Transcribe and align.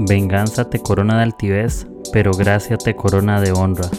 Venganza 0.00 0.70
te 0.70 0.78
corona 0.78 1.16
de 1.16 1.24
altivez, 1.24 1.88
pero 2.12 2.30
gracia 2.30 2.76
te 2.76 2.94
corona 2.94 3.40
de 3.40 3.50
honra. 3.50 3.90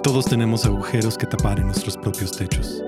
Todos 0.00 0.26
tenemos 0.26 0.64
agujeros 0.66 1.18
que 1.18 1.26
tapar 1.26 1.58
en 1.58 1.66
nuestros 1.66 1.96
propios 1.96 2.30
techos. 2.30 2.84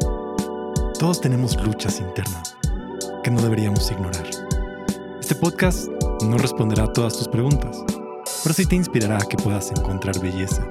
Todos 1.01 1.21
tenemos 1.21 1.61
luchas 1.67 1.99
internas 1.99 2.57
que 3.25 3.33
no 3.33 3.43
deberíamos 3.43 3.91
ignorar. 3.91 4.25
Este 5.21 5.35
podcast 5.35 5.89
no 6.25 6.39
responderá 6.39 6.85
a 6.85 6.93
todas 6.93 7.19
tus 7.19 7.27
preguntas, 7.27 7.83
pero 8.45 8.55
sí 8.55 8.67
te 8.67 8.77
inspirará 8.77 9.17
a 9.17 9.27
que 9.29 9.37
puedas 9.37 9.73
encontrar 9.73 10.21
belleza 10.21 10.65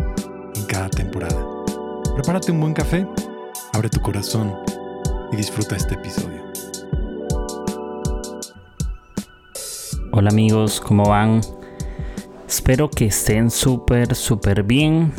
en 0.55 0.65
cada 0.67 0.87
temporada. 0.87 1.45
Prepárate 2.15 2.53
un 2.53 2.61
buen 2.61 2.73
café, 2.73 3.05
abre 3.73 3.89
tu 3.89 3.99
corazón 3.99 4.55
y 5.33 5.35
disfruta 5.35 5.75
este 5.75 5.95
episodio. 5.95 6.40
Hola 10.21 10.29
amigos, 10.29 10.79
¿cómo 10.79 11.09
van? 11.09 11.41
Espero 12.47 12.91
que 12.91 13.05
estén 13.05 13.49
súper, 13.49 14.13
súper 14.13 14.61
bien. 14.61 15.13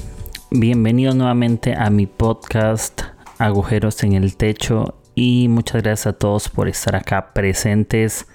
Bienvenidos 0.52 1.16
nuevamente 1.16 1.74
a 1.74 1.90
mi 1.90 2.06
podcast 2.06 3.02
Agujeros 3.38 4.00
en 4.04 4.12
el 4.12 4.36
Techo 4.36 4.94
y 5.16 5.48
muchas 5.48 5.82
gracias 5.82 6.06
a 6.06 6.12
todos 6.12 6.48
por 6.48 6.68
estar 6.68 6.94
acá 6.94 7.32
presentes 7.32 8.28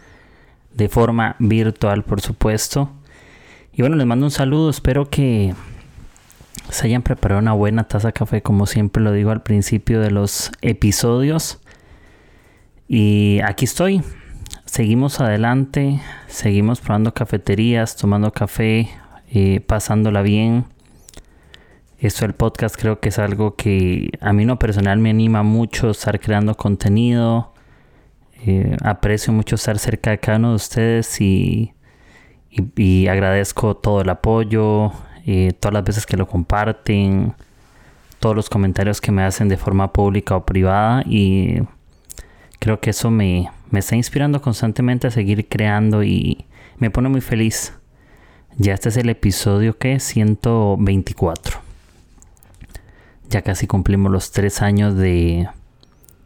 de 0.73 0.89
forma 0.89 1.38
virtual, 1.39 2.03
por 2.03 2.20
supuesto. 2.20 2.91
Y 3.72 3.81
bueno, 3.81 3.95
les 3.95 4.05
mando 4.05 4.25
un 4.25 4.31
saludo, 4.31 4.70
espero 4.70 5.09
que 5.09 5.53
se 6.70 6.88
hayan 6.88 7.02
preparado 7.02 7.39
una 7.39 7.53
buena 7.53 7.86
taza 7.86 8.09
de 8.09 8.13
café, 8.13 8.41
como 8.41 8.66
siempre 8.66 9.02
lo 9.02 9.13
digo 9.13 9.31
al 9.31 9.41
principio 9.41 10.02
de 10.02 10.11
los 10.11 10.52
episodios. 10.61 11.61
Y 12.89 13.39
aquí 13.45 13.63
estoy. 13.63 14.03
Seguimos 14.67 15.21
adelante, 15.21 16.02
seguimos 16.27 16.81
probando 16.81 17.14
cafeterías, 17.14 17.95
tomando 17.95 18.33
café, 18.33 18.89
eh, 19.31 19.61
pasándola 19.61 20.22
bien. 20.22 20.66
Esto 22.00 22.25
del 22.25 22.36
podcast 22.36 22.75
creo 22.75 23.00
que 23.00 23.08
es 23.09 23.17
algo 23.17 23.55
que 23.55 24.11
a 24.19 24.33
mí 24.33 24.45
no 24.45 24.59
personal 24.59 25.00
me 25.00 25.09
anima 25.09 25.42
mucho 25.42 25.89
estar 25.89 26.19
creando 26.19 26.53
contenido. 26.55 27.53
Eh, 28.45 28.75
aprecio 28.83 29.31
mucho 29.31 29.55
estar 29.55 29.80
cerca 29.80 30.11
de 30.11 30.19
cada 30.19 30.38
uno 30.38 30.50
de 30.50 30.55
ustedes 30.55 31.22
y, 31.22 31.73
y, 32.52 33.08
agradezco 33.08 33.77
todo 33.77 34.02
el 34.02 34.09
apoyo, 34.09 34.92
eh, 35.25 35.53
todas 35.58 35.73
las 35.75 35.86
veces 35.86 36.05
que 36.05 36.17
lo 36.17 36.27
comparten, 36.27 37.33
todos 38.20 38.36
los 38.36 38.49
comentarios 38.49 38.99
que 38.99 39.14
me 39.14 39.23
hacen 39.23 39.47
de 39.47 39.55
forma 39.55 39.94
pública 39.94 40.36
o 40.36 40.45
privada 40.45 41.03
y 41.05 41.61
creo 42.59 42.80
que 42.80 42.91
eso 42.91 43.11
me, 43.11 43.50
me 43.69 43.80
está 43.80 43.95
inspirando 43.95 44.41
constantemente 44.41 45.08
a 45.08 45.11
seguir 45.11 45.47
creando 45.47 46.03
y 46.03 46.45
me 46.77 46.89
pone 46.89 47.09
muy 47.09 47.22
feliz. 47.22 47.73
Ya 48.58 48.73
este 48.73 48.89
es 48.89 48.97
el 48.97 49.09
episodio 49.09 49.77
que 49.77 49.99
124. 49.99 51.59
Ya 53.30 53.41
casi 53.41 53.67
cumplimos 53.67 54.11
los 54.11 54.31
tres 54.31 54.61
años 54.61 54.95
de, 54.95 55.47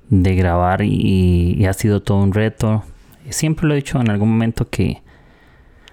de 0.09 0.35
grabar 0.35 0.81
y, 0.83 1.65
ha 1.65 1.73
sido 1.73 2.01
todo 2.01 2.19
un 2.19 2.33
reto. 2.33 2.83
Siempre 3.29 3.67
lo 3.67 3.73
he 3.73 3.77
dicho 3.77 3.99
en 3.99 4.09
algún 4.09 4.29
momento 4.29 4.69
que 4.69 5.01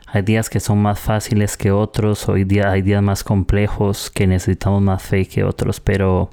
hay 0.06 0.23
días 0.23 0.50
que 0.50 0.61
son 0.61 0.83
más 0.83 0.98
fáciles 0.98 1.56
que 1.56 1.70
otros, 1.70 2.28
hoy 2.28 2.45
día 2.45 2.70
hay 2.70 2.83
días 2.83 3.02
más 3.02 3.23
complejos 3.23 4.11
que 4.11 4.27
necesitamos 4.27 4.83
más 4.83 5.02
fe 5.02 5.27
que 5.27 5.45
otros, 5.45 5.80
pero, 5.80 6.30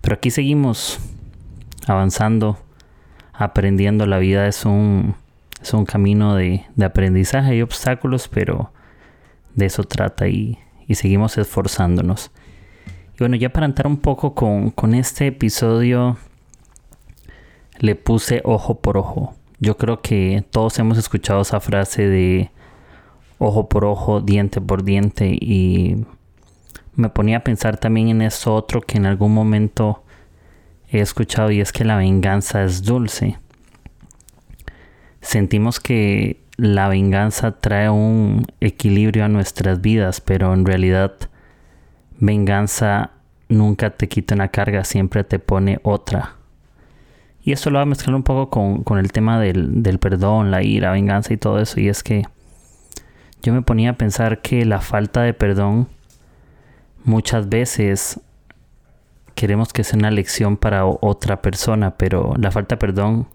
pero 0.00 0.14
aquí 0.14 0.30
seguimos 0.30 0.98
avanzando 1.86 2.58
aprendiendo. 3.44 4.06
La 4.06 4.18
vida 4.18 4.46
es 4.46 4.64
un, 4.64 5.14
es 5.60 5.72
un 5.74 5.84
camino 5.84 6.34
de, 6.34 6.64
aprendizaje 6.82 7.56
y 7.56 7.62
obstáculos, 7.62 8.28
pero 8.28 8.72
de 9.54 9.66
eso 9.66 9.84
trata 9.84 10.28
y, 10.28 10.58
seguimos 10.90 11.38
esforzándonos. 11.38 12.30
Y 13.14 13.18
bueno, 13.20 13.36
ya 13.36 13.50
para 13.50 13.64
entrar 13.64 13.86
un 13.86 13.96
poco 13.96 14.34
con, 14.34 14.70
con 14.70 14.94
este 14.94 15.28
episodio, 15.28 16.18
le 17.78 17.94
puse 17.94 18.42
ojo 18.44 18.80
por 18.80 18.98
ojo. 18.98 19.34
Yo 19.58 19.78
creo 19.78 20.02
que 20.02 20.44
todos 20.50 20.78
hemos 20.78 20.98
escuchado 20.98 21.40
esa 21.40 21.60
frase 21.60 22.08
de 22.08 22.50
ojo 23.38 23.68
por 23.68 23.84
ojo, 23.84 24.20
diente 24.20 24.60
por 24.60 24.84
diente 24.84 25.28
y 25.28 26.04
me 26.94 27.08
ponía 27.08 27.38
a 27.38 27.44
pensar 27.44 27.76
también 27.76 28.08
en 28.08 28.22
eso 28.22 28.54
otro 28.54 28.80
que 28.80 28.98
en 28.98 29.06
algún 29.06 29.32
momento 29.32 30.02
he 30.90 31.00
escuchado 31.00 31.50
y 31.50 31.60
es 31.60 31.72
que 31.72 31.84
la 31.84 31.96
venganza 31.96 32.62
es 32.64 32.82
dulce. 32.82 33.38
Sentimos 35.22 35.80
que 35.80 36.42
la 36.56 36.88
venganza 36.88 37.52
trae 37.52 37.88
un 37.88 38.46
equilibrio 38.60 39.24
a 39.24 39.28
nuestras 39.28 39.80
vidas, 39.80 40.20
pero 40.20 40.52
en 40.52 40.66
realidad 40.66 41.14
venganza 42.18 43.12
nunca 43.48 43.90
te 43.90 44.08
quita 44.08 44.34
una 44.34 44.48
carga, 44.48 44.84
siempre 44.84 45.24
te 45.24 45.38
pone 45.38 45.78
otra. 45.84 46.36
Y 47.44 47.52
esto 47.52 47.70
lo 47.70 47.78
voy 47.78 47.84
a 47.84 47.86
mezclar 47.86 48.14
un 48.14 48.22
poco 48.22 48.84
con, 48.84 48.98
el 48.98 49.10
tema 49.12 49.40
del, 49.40 49.82
del 49.82 49.98
perdón, 49.98 50.50
la 50.50 50.62
ira, 50.62 50.92
venganza 50.92 51.32
y 51.32 51.36
todo 51.36 51.58
eso. 51.60 51.80
Y 51.80 51.88
es 51.88 52.02
que 52.02 52.22
yo 53.42 53.52
me 53.52 53.62
ponía 53.62 53.90
a 53.90 53.96
pensar 53.96 54.42
que 54.42 54.64
la 54.64 54.80
falta 54.80 55.22
de 55.22 55.34
perdón 55.34 55.88
muchas 57.04 57.48
veces 57.48 58.20
queremos 59.34 59.72
que 59.72 59.82
sea 59.82 59.98
una 59.98 60.10
lección 60.10 60.56
para 60.56 60.84
otra 60.84 61.42
persona, 61.42 61.96
pero 61.96 62.34
la 62.38 62.50
falta 62.50 62.76
de 62.76 62.80
perdón 62.80 63.28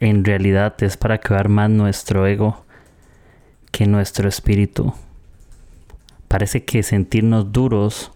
en 0.00 0.24
realidad 0.24 0.74
es 0.82 0.96
para 0.96 1.18
quedar 1.18 1.48
más 1.48 1.70
nuestro 1.70 2.26
ego 2.26 2.64
que 3.70 3.86
nuestro 3.86 4.28
espíritu. 4.28 4.94
Parece 6.28 6.64
que 6.64 6.82
sentirnos 6.82 7.52
duros 7.52 8.12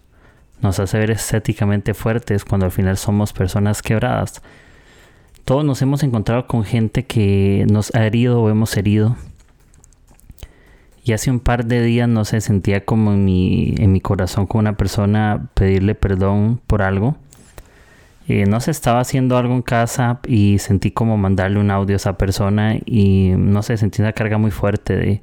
nos 0.61 0.79
hace 0.79 0.97
ver 0.97 1.11
estéticamente 1.11 1.93
fuertes 1.93 2.45
cuando 2.45 2.65
al 2.65 2.71
final 2.71 2.97
somos 2.97 3.33
personas 3.33 3.81
quebradas. 3.81 4.41
Todos 5.45 5.65
nos 5.65 5.81
hemos 5.81 6.03
encontrado 6.03 6.47
con 6.47 6.63
gente 6.63 7.05
que 7.05 7.65
nos 7.69 7.93
ha 7.95 8.05
herido 8.05 8.41
o 8.41 8.49
hemos 8.49 8.77
herido 8.77 9.17
y 11.03 11.11
hace 11.11 11.29
un 11.29 11.39
par 11.39 11.65
de 11.65 11.81
días 11.81 12.07
no 12.07 12.23
se 12.23 12.39
sentía 12.39 12.85
como 12.85 13.11
en 13.11 13.25
mi, 13.25 13.75
en 13.77 13.91
mi 13.91 13.99
corazón 13.99 14.47
con 14.47 14.59
una 14.59 14.77
persona 14.77 15.49
pedirle 15.53 15.95
perdón 15.95 16.61
por 16.65 16.81
algo. 16.81 17.17
Eh, 18.27 18.45
no 18.45 18.61
se 18.61 18.71
estaba 18.71 19.01
haciendo 19.01 19.37
algo 19.37 19.53
en 19.53 19.61
casa 19.61 20.19
y 20.27 20.57
sentí 20.59 20.91
como 20.91 21.17
mandarle 21.17 21.59
un 21.59 21.71
audio 21.71 21.95
a 21.95 21.97
esa 21.97 22.17
persona 22.17 22.77
y 22.85 23.33
no 23.37 23.61
sé, 23.63 23.75
sentí 23.77 24.01
una 24.01 24.13
carga 24.13 24.37
muy 24.37 24.51
fuerte 24.51 24.95
de, 24.95 25.21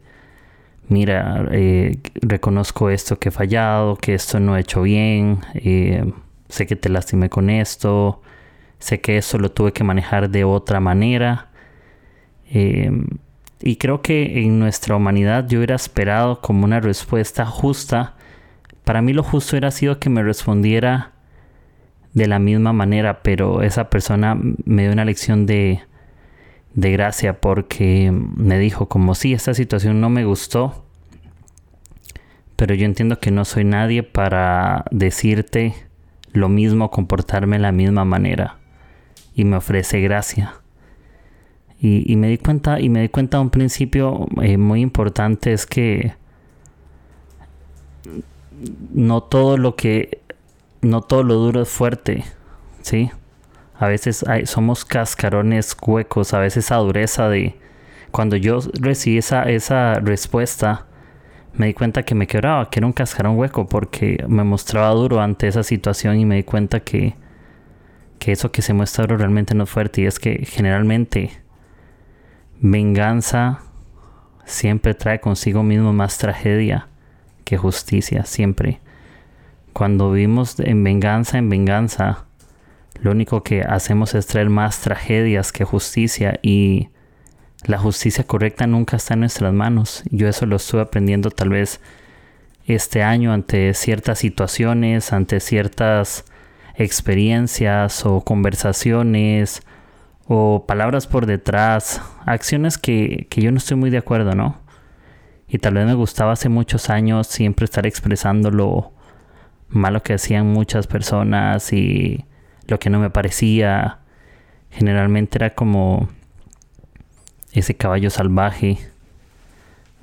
mira, 0.88 1.49
eh, 1.50 1.99
reconozco 2.21 2.91
esto 2.91 3.19
que 3.19 3.31
he 3.31 3.33
fallado, 3.33 3.97
que 3.97 4.15
esto 4.15 4.39
no 4.39 4.56
he 4.56 4.60
hecho 4.60 4.83
bien, 4.83 5.39
eh, 5.55 6.12
sé 6.49 6.66
que 6.66 6.77
te 6.77 6.91
lastimé 6.91 7.31
con 7.31 7.49
esto, 7.49 8.21
sé 8.78 9.00
que 9.00 9.16
eso 9.16 9.39
lo 9.39 9.50
tuve 9.50 9.72
que 9.72 9.84
manejar 9.84 10.31
de 10.31 10.44
otra 10.44 10.81
manera. 10.81 11.49
Y 13.62 13.77
creo 13.77 14.03
que 14.03 14.43
en 14.44 14.59
nuestra 14.59 14.97
humanidad 14.97 15.47
yo 15.49 15.59
hubiera 15.59 15.77
esperado 15.77 16.41
como 16.41 16.65
una 16.65 16.81
respuesta 16.81 17.47
justa. 17.47 18.15
Para 18.84 19.03
mí 19.03 19.12
lo 19.12 19.22
justo 19.22 19.55
hubiera 19.55 19.71
sido 19.71 20.00
que 20.00 20.10
me 20.10 20.22
respondiera 20.22 21.12
de 22.15 22.26
la 22.26 22.38
misma 22.38 22.72
manera, 22.72 23.22
pero 23.22 23.62
esa 23.62 23.91
persona 23.91 24.37
me 24.65 24.82
dio 24.82 24.93
una 24.93 25.04
lección 25.04 25.47
de, 25.47 25.81
de 26.75 26.91
gracia 26.93 27.41
porque 27.41 28.12
me 28.12 28.59
dijo 28.59 28.88
como 28.88 29.15
si 29.15 29.32
esta 29.32 29.54
situación 29.54 30.00
no 30.00 30.10
me 30.10 30.25
gustó, 30.25 30.84
pero 32.56 32.75
yo 32.75 32.84
entiendo 32.84 33.21
que 33.21 33.31
no 33.31 33.44
soy 33.44 33.65
nadie 33.65 34.03
para 34.03 34.84
decirte 34.91 35.75
lo 36.32 36.48
mismo, 36.48 36.91
comportarme 36.91 37.56
de 37.56 37.62
la 37.62 37.72
misma 37.72 38.04
manera. 38.04 38.59
Y 39.34 39.44
me 39.44 39.56
ofrece 39.56 40.00
gracia. 40.00 40.54
Y, 41.83 42.15
me 42.16 42.28
di 42.28 42.36
cuenta, 42.36 42.78
y 42.78 42.91
me 42.91 43.01
di 43.01 43.09
cuenta 43.09 43.39
de 43.39 43.45
un 43.45 43.51
principio 43.51 44.27
eh, 44.42 44.59
muy 44.59 44.83
importante 44.83 45.54
es 45.54 45.65
que 45.65 46.12
no 48.92 49.22
todo 49.22 49.57
lo 49.57 49.77
que, 49.77 50.20
no 50.82 51.03
todo 51.03 51.22
lo 51.22 51.34
duro 51.34 51.62
es 51.62 51.68
fuerte, 51.68 52.24
¿sí? 52.82 53.10
A 53.78 53.88
veces 53.88 54.24
hay, 54.28 54.47
somos 54.47 54.84
cascarones 54.84 55.77
huecos, 55.80 56.34
a 56.34 56.38
veces 56.38 56.66
esa 56.66 56.77
dureza 56.77 57.28
de... 57.28 57.59
Cuando 58.10 58.36
yo 58.36 58.59
recibí 58.80 59.18
esa, 59.18 59.44
esa 59.44 59.94
respuesta, 59.94 60.86
me 61.54 61.66
di 61.66 61.74
cuenta 61.74 62.03
que 62.03 62.15
me 62.15 62.27
quebraba, 62.27 62.68
que 62.68 62.80
era 62.80 62.86
un 62.86 62.92
cascarón 62.92 63.38
hueco, 63.38 63.66
porque 63.66 64.24
me 64.28 64.42
mostraba 64.44 64.91
duro 64.91 65.21
ante 65.21 65.47
esa 65.48 65.62
situación 65.62 66.18
y 66.18 66.24
me 66.24 66.36
di 66.36 66.42
cuenta 66.42 66.80
que, 66.80 67.15
que 68.18 68.33
eso 68.33 68.50
que 68.50 68.62
se 68.62 68.72
muestra 68.72 69.04
duro 69.04 69.18
realmente 69.18 69.54
no 69.54 69.65
es 69.65 69.71
fuerte. 69.71 70.03
Y 70.03 70.06
es 70.06 70.18
que 70.18 70.44
generalmente 70.44 71.30
Venganza 72.60 73.60
siempre 74.44 74.94
trae 74.94 75.21
consigo 75.21 75.62
mismo 75.62 75.92
más 75.92 76.18
tragedia 76.18 76.88
que 77.44 77.56
justicia, 77.56 78.24
siempre. 78.24 78.80
Cuando 79.72 80.11
vivimos 80.11 80.59
en 80.61 80.83
venganza, 80.84 81.39
en 81.39 81.49
venganza, 81.49 82.25
lo 83.01 83.13
único 83.13 83.43
que 83.43 83.63
hacemos 83.63 84.15
es 84.15 84.27
traer 84.27 84.51
más 84.51 84.81
tragedias 84.81 85.53
que 85.53 85.65
justicia 85.65 86.39
y 86.43 86.89
la 87.65 87.78
justicia 87.78 88.25
correcta 88.25 88.67
nunca 88.67 88.97
está 88.97 89.15
en 89.15 89.21
nuestras 89.21 89.53
manos. 89.53 90.03
Yo 90.11 90.28
eso 90.28 90.47
lo 90.47 90.57
estuve 90.57 90.83
aprendiendo 90.83 91.31
tal 91.31 91.51
vez 91.51 91.81
este 92.67 93.03
año 93.03 93.33
ante 93.33 93.75
ciertas 93.75 94.19
situaciones, 94.19 95.13
ante 95.13 95.41
ciertas 95.41 96.25
experiencias 96.75 98.05
o 98.07 98.22
conversaciones 98.22 99.63
o 100.27 100.65
palabras 100.67 101.07
por 101.07 101.27
detrás, 101.27 102.01
acciones 102.25 102.78
que, 102.78 103.27
que 103.31 103.43
yo 103.43 103.51
no 103.51 103.59
estoy 103.59 103.77
muy 103.77 103.91
de 103.91 103.99
acuerdo, 103.99 104.34
¿no? 104.34 104.61
Y 105.49 105.59
tal 105.59 105.75
vez 105.75 105.87
me 105.87 105.95
gustaba 105.95 106.33
hace 106.33 106.49
muchos 106.49 106.91
años 106.91 107.27
siempre 107.27 107.65
estar 107.65 107.87
expresando 107.87 108.51
lo 108.51 108.93
malo 109.71 110.03
que 110.03 110.15
hacían 110.15 110.47
muchas 110.47 110.87
personas 110.87 111.72
y 111.72 112.25
lo 112.67 112.78
que 112.78 112.91
no 112.91 112.99
me 112.99 113.11
parecía. 113.11 113.99
Generalmente 114.71 115.39
era 115.39 115.51
como 115.55 116.09
ese 117.53 117.75
caballo 117.75 118.11
salvaje 118.11 118.78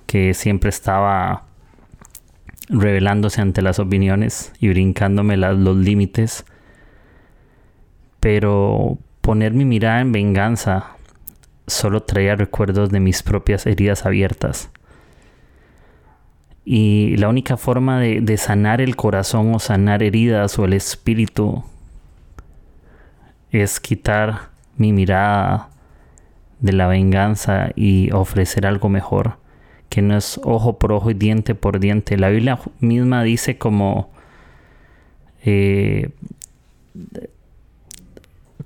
que 0.05 0.33
siempre 0.33 0.69
estaba 0.69 1.43
revelándose 2.69 3.41
ante 3.41 3.61
las 3.61 3.79
opiniones 3.79 4.53
y 4.59 4.69
brincándome 4.69 5.37
los 5.37 5.77
límites. 5.77 6.45
Pero 8.19 8.97
poner 9.21 9.53
mi 9.53 9.65
mirada 9.65 10.01
en 10.01 10.11
venganza 10.11 10.97
solo 11.67 12.03
traía 12.03 12.35
recuerdos 12.35 12.89
de 12.89 12.99
mis 12.99 13.23
propias 13.23 13.65
heridas 13.65 14.05
abiertas. 14.05 14.69
Y 16.69 17.15
la 17.15 17.29
única 17.29 17.55
forma 17.55 18.01
de, 18.01 18.37
sanar 18.37 18.81
el 18.81 18.97
corazón 18.97 19.55
o 19.55 19.59
sanar 19.59 20.03
heridas 20.03 20.59
o 20.59 20.65
el 20.65 20.73
espíritu 20.73 21.63
es 23.51 23.79
quitar 23.79 24.49
mi 24.75 24.91
mirada 24.91 25.69
de 26.59 26.73
la 26.73 26.87
venganza 26.87 27.69
y 27.73 28.11
ofrecer 28.11 28.67
algo 28.67 28.89
mejor, 28.89 29.37
que 29.87 30.01
no 30.01 30.17
es 30.17 30.41
ojo 30.43 30.77
por 30.77 30.91
ojo 30.91 31.09
y 31.09 31.13
diente 31.13 31.55
por 31.55 31.79
diente. 31.79 32.17
La 32.17 32.27
Biblia 32.27 32.59
misma 32.81 33.23
dice 33.23 33.57
como 33.57 34.09
eh, 35.45 36.09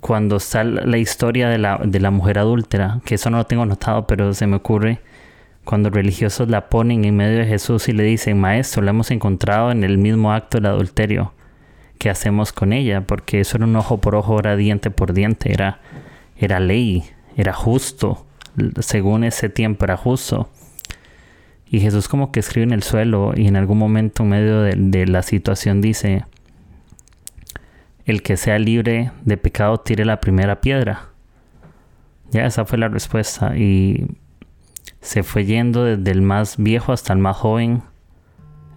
cuando 0.00 0.38
está 0.38 0.64
la 0.64 0.98
historia 0.98 1.48
de 1.48 1.58
la, 1.58 1.78
de 1.84 2.00
la 2.00 2.10
mujer 2.10 2.40
adúltera, 2.40 3.00
que 3.04 3.14
eso 3.14 3.30
no 3.30 3.36
lo 3.36 3.46
tengo 3.46 3.64
notado, 3.64 4.08
pero 4.08 4.34
se 4.34 4.48
me 4.48 4.56
ocurre 4.56 4.98
cuando 5.64 5.90
religiosos 5.90 6.48
la 6.48 6.68
ponen 6.68 7.04
en 7.04 7.16
medio 7.16 7.38
de 7.38 7.46
Jesús 7.46 7.88
y 7.88 7.92
le 7.92 8.02
dicen, 8.02 8.40
maestro, 8.40 8.82
la 8.82 8.90
hemos 8.90 9.10
encontrado 9.10 9.70
en 9.70 9.84
el 9.84 9.98
mismo 9.98 10.32
acto 10.32 10.58
del 10.58 10.66
adulterio 10.66 11.32
que 11.98 12.10
hacemos 12.10 12.52
con 12.52 12.72
ella, 12.72 13.02
porque 13.02 13.40
eso 13.40 13.56
era 13.56 13.66
un 13.66 13.76
ojo 13.76 13.98
por 13.98 14.16
ojo, 14.16 14.40
era 14.40 14.56
diente 14.56 14.90
por 14.90 15.12
diente, 15.12 15.52
era, 15.52 15.80
era 16.36 16.58
ley, 16.58 17.04
era 17.36 17.52
justo, 17.52 18.26
según 18.80 19.22
ese 19.22 19.48
tiempo 19.48 19.84
era 19.84 19.96
justo. 19.96 20.48
Y 21.66 21.80
Jesús 21.80 22.08
como 22.08 22.32
que 22.32 22.40
escribe 22.40 22.64
en 22.64 22.72
el 22.72 22.82
suelo 22.82 23.32
y 23.36 23.46
en 23.46 23.56
algún 23.56 23.78
momento 23.78 24.24
en 24.24 24.28
medio 24.30 24.62
de, 24.62 25.06
la 25.06 25.22
situación 25.22 25.80
dice, 25.80 26.24
el 28.04 28.22
que 28.22 28.36
sea 28.36 28.58
libre 28.58 29.12
de 29.24 29.36
pecado 29.36 29.78
tire 29.78 30.04
la 30.04 30.20
primera 30.20 30.60
piedra. 30.60 31.10
Ya 32.30 32.46
esa 32.46 32.64
fue 32.64 32.78
la 32.78 32.88
respuesta 32.88 33.56
y 33.56 34.06
se 35.02 35.22
fue 35.22 35.44
yendo 35.44 35.84
desde 35.84 36.10
el 36.10 36.22
más 36.22 36.56
viejo 36.56 36.92
hasta 36.92 37.12
el 37.12 37.18
más 37.18 37.36
joven. 37.36 37.82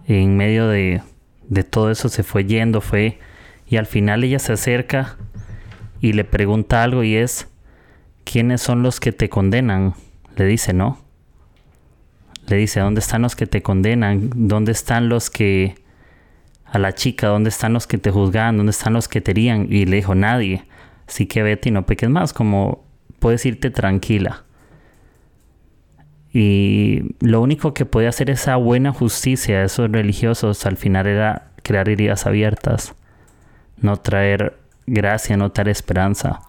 En 0.06 0.36
medio 0.36 0.68
de, 0.68 1.02
de 1.48 1.64
todo 1.64 1.90
eso 1.90 2.08
se 2.08 2.22
fue 2.22 2.44
yendo, 2.44 2.80
fue 2.80 3.18
y 3.68 3.76
al 3.76 3.86
final 3.86 4.22
ella 4.22 4.38
se 4.38 4.52
acerca 4.52 5.16
y 6.00 6.12
le 6.12 6.24
pregunta 6.24 6.82
algo 6.82 7.02
y 7.02 7.16
es, 7.16 7.48
¿quiénes 8.24 8.60
son 8.60 8.82
los 8.82 9.00
que 9.00 9.12
te 9.12 9.28
condenan? 9.28 9.94
Le 10.36 10.44
dice, 10.44 10.72
¿no? 10.72 10.98
Le 12.48 12.56
dice, 12.56 12.80
¿dónde 12.80 13.00
están 13.00 13.22
los 13.22 13.34
que 13.34 13.46
te 13.46 13.62
condenan? 13.62 14.30
¿Dónde 14.34 14.70
están 14.70 15.08
los 15.08 15.30
que... 15.30 15.74
a 16.64 16.78
la 16.78 16.94
chica, 16.94 17.26
¿dónde 17.26 17.50
están 17.50 17.72
los 17.72 17.86
que 17.88 17.98
te 17.98 18.12
juzgan? 18.12 18.56
¿Dónde 18.56 18.70
están 18.70 18.92
los 18.92 19.08
que 19.08 19.20
te 19.20 19.32
herían? 19.32 19.66
Y 19.68 19.86
le 19.86 19.96
dijo, 19.96 20.14
nadie. 20.14 20.64
Así 21.08 21.26
que 21.26 21.42
vete 21.42 21.70
y 21.70 21.72
no 21.72 21.86
peques 21.86 22.10
más, 22.10 22.32
como 22.32 22.84
puedes 23.18 23.44
irte 23.46 23.70
tranquila. 23.70 24.45
Y 26.38 27.14
lo 27.20 27.40
único 27.40 27.72
que 27.72 27.86
podía 27.86 28.10
hacer 28.10 28.28
esa 28.28 28.56
buena 28.56 28.92
justicia 28.92 29.58
a 29.58 29.64
esos 29.64 29.90
religiosos 29.90 30.66
al 30.66 30.76
final 30.76 31.06
era 31.06 31.50
crear 31.62 31.88
heridas 31.88 32.26
abiertas, 32.26 32.94
no 33.80 33.96
traer 33.96 34.58
gracia, 34.86 35.36
no 35.36 35.50
traer 35.52 35.68
esperanza 35.68 36.40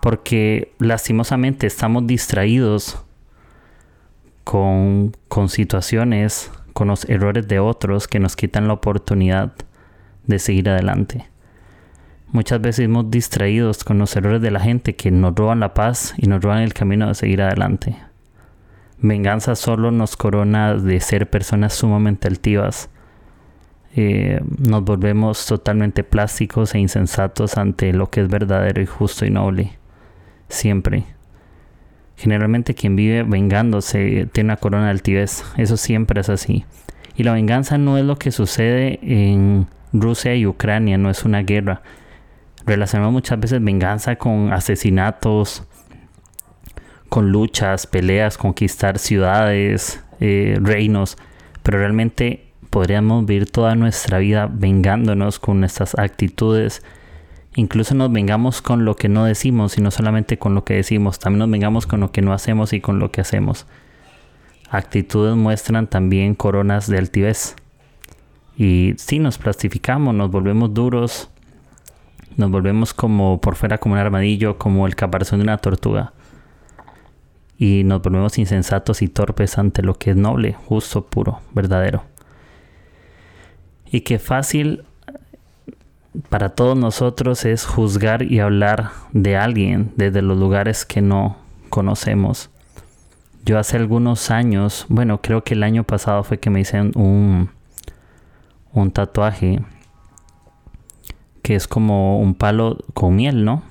porque 0.00 0.72
lastimosamente 0.78 1.66
estamos 1.66 2.06
distraídos 2.06 3.02
con, 4.44 5.14
con, 5.28 5.48
situaciones, 5.48 6.50
con 6.72 6.88
los 6.88 7.08
errores 7.08 7.46
de 7.46 7.60
otros 7.60 8.08
que 8.08 8.18
nos 8.18 8.34
quitan 8.34 8.66
la 8.66 8.74
oportunidad 8.74 9.52
de 10.26 10.38
seguir 10.38 10.68
adelante. 10.70 11.26
Muchas 12.28 12.60
veces 12.60 12.86
hemos 12.86 13.10
distraídos 13.10 13.84
con 13.84 13.98
los 13.98 14.14
errores 14.16 14.40
de 14.40 14.50
la 14.50 14.60
gente 14.60 14.96
que 14.96 15.10
nos 15.10 15.34
roban 15.34 15.60
la 15.60 15.74
paz 15.74 16.14
y 16.16 16.26
nos 16.26 16.42
roban 16.42 16.62
el 16.62 16.72
camino 16.72 17.08
de 17.08 17.14
seguir 17.14 17.42
adelante. 17.42 17.96
Venganza 19.02 19.54
solo 19.56 19.90
nos 19.90 20.16
corona 20.16 20.74
de 20.74 21.00
ser 21.00 21.28
personas 21.30 21.74
sumamente 21.74 22.28
altivas. 22.28 22.90
Eh, 23.96 24.40
nos 24.58 24.84
volvemos 24.84 25.46
totalmente 25.46 26.04
plásticos 26.04 26.74
e 26.74 26.78
insensatos 26.78 27.56
ante 27.56 27.92
lo 27.92 28.10
que 28.10 28.20
es 28.20 28.28
verdadero 28.28 28.80
y 28.82 28.86
justo 28.86 29.24
y 29.24 29.30
noble 29.30 29.78
siempre. 30.48 31.04
Generalmente 32.16 32.74
quien 32.74 32.96
vive 32.96 33.22
vengándose 33.22 34.28
tiene 34.32 34.48
una 34.48 34.56
corona 34.58 34.84
de 34.86 34.90
altivez. 34.90 35.44
Eso 35.56 35.76
siempre 35.76 36.20
es 36.20 36.28
así. 36.28 36.66
Y 37.16 37.22
la 37.22 37.32
venganza 37.32 37.78
no 37.78 37.96
es 37.96 38.04
lo 38.04 38.16
que 38.16 38.30
sucede 38.30 38.98
en 39.02 39.66
Rusia 39.92 40.34
y 40.34 40.46
Ucrania, 40.46 40.98
no 40.98 41.10
es 41.10 41.24
una 41.24 41.42
guerra. 41.42 41.82
Relacionamos 42.66 43.12
muchas 43.12 43.40
veces 43.40 43.64
venganza 43.64 44.16
con 44.16 44.52
asesinatos, 44.52 45.64
con 47.10 47.32
luchas, 47.32 47.86
peleas, 47.86 48.38
conquistar 48.38 48.98
ciudades, 48.98 50.02
eh, 50.20 50.56
reinos, 50.62 51.18
pero 51.62 51.78
realmente 51.78 52.46
podríamos 52.70 53.26
vivir 53.26 53.50
toda 53.50 53.74
nuestra 53.74 54.18
vida 54.18 54.48
vengándonos 54.50 55.40
con 55.40 55.60
nuestras 55.60 55.98
actitudes, 55.98 56.82
incluso 57.56 57.94
nos 57.94 58.12
vengamos 58.12 58.62
con 58.62 58.84
lo 58.84 58.94
que 58.96 59.08
no 59.08 59.24
decimos 59.24 59.76
y 59.76 59.82
no 59.82 59.90
solamente 59.90 60.38
con 60.38 60.54
lo 60.54 60.64
que 60.64 60.74
decimos, 60.74 61.18
también 61.18 61.40
nos 61.40 61.50
vengamos 61.50 61.86
con 61.86 62.00
lo 62.00 62.12
que 62.12 62.22
no 62.22 62.32
hacemos 62.32 62.72
y 62.72 62.80
con 62.80 63.00
lo 63.00 63.10
que 63.10 63.20
hacemos. 63.20 63.66
Actitudes 64.70 65.34
muestran 65.34 65.88
también 65.88 66.36
coronas 66.36 66.88
de 66.88 66.96
altivez. 66.96 67.56
Y 68.56 68.94
si 68.98 69.18
nos 69.18 69.36
plastificamos, 69.36 70.14
nos 70.14 70.30
volvemos 70.30 70.72
duros, 70.72 71.28
nos 72.36 72.52
volvemos 72.52 72.94
como 72.94 73.40
por 73.40 73.56
fuera 73.56 73.78
como 73.78 73.94
un 73.94 74.00
armadillo, 74.00 74.58
como 74.58 74.86
el 74.86 74.94
caparazón 74.94 75.40
de 75.40 75.44
una 75.44 75.58
tortuga. 75.58 76.12
Y 77.60 77.84
nos 77.84 78.00
volvemos 78.00 78.38
insensatos 78.38 79.02
y 79.02 79.08
torpes 79.08 79.58
ante 79.58 79.82
lo 79.82 79.92
que 79.92 80.12
es 80.12 80.16
noble, 80.16 80.54
justo, 80.54 81.04
puro, 81.04 81.40
verdadero. 81.52 82.04
Y 83.92 84.00
qué 84.00 84.18
fácil 84.18 84.84
para 86.30 86.48
todos 86.48 86.74
nosotros 86.74 87.44
es 87.44 87.66
juzgar 87.66 88.22
y 88.22 88.40
hablar 88.40 88.92
de 89.12 89.36
alguien 89.36 89.92
desde 89.96 90.22
los 90.22 90.38
lugares 90.38 90.86
que 90.86 91.02
no 91.02 91.36
conocemos. 91.68 92.48
Yo 93.44 93.58
hace 93.58 93.76
algunos 93.76 94.30
años, 94.30 94.86
bueno, 94.88 95.20
creo 95.20 95.44
que 95.44 95.52
el 95.52 95.62
año 95.62 95.84
pasado 95.84 96.24
fue 96.24 96.38
que 96.38 96.48
me 96.48 96.60
hice 96.60 96.80
un, 96.80 97.50
un 98.72 98.90
tatuaje 98.90 99.60
que 101.42 101.56
es 101.56 101.68
como 101.68 102.20
un 102.20 102.34
palo 102.34 102.78
con 102.94 103.16
miel, 103.16 103.44
¿no? 103.44 103.69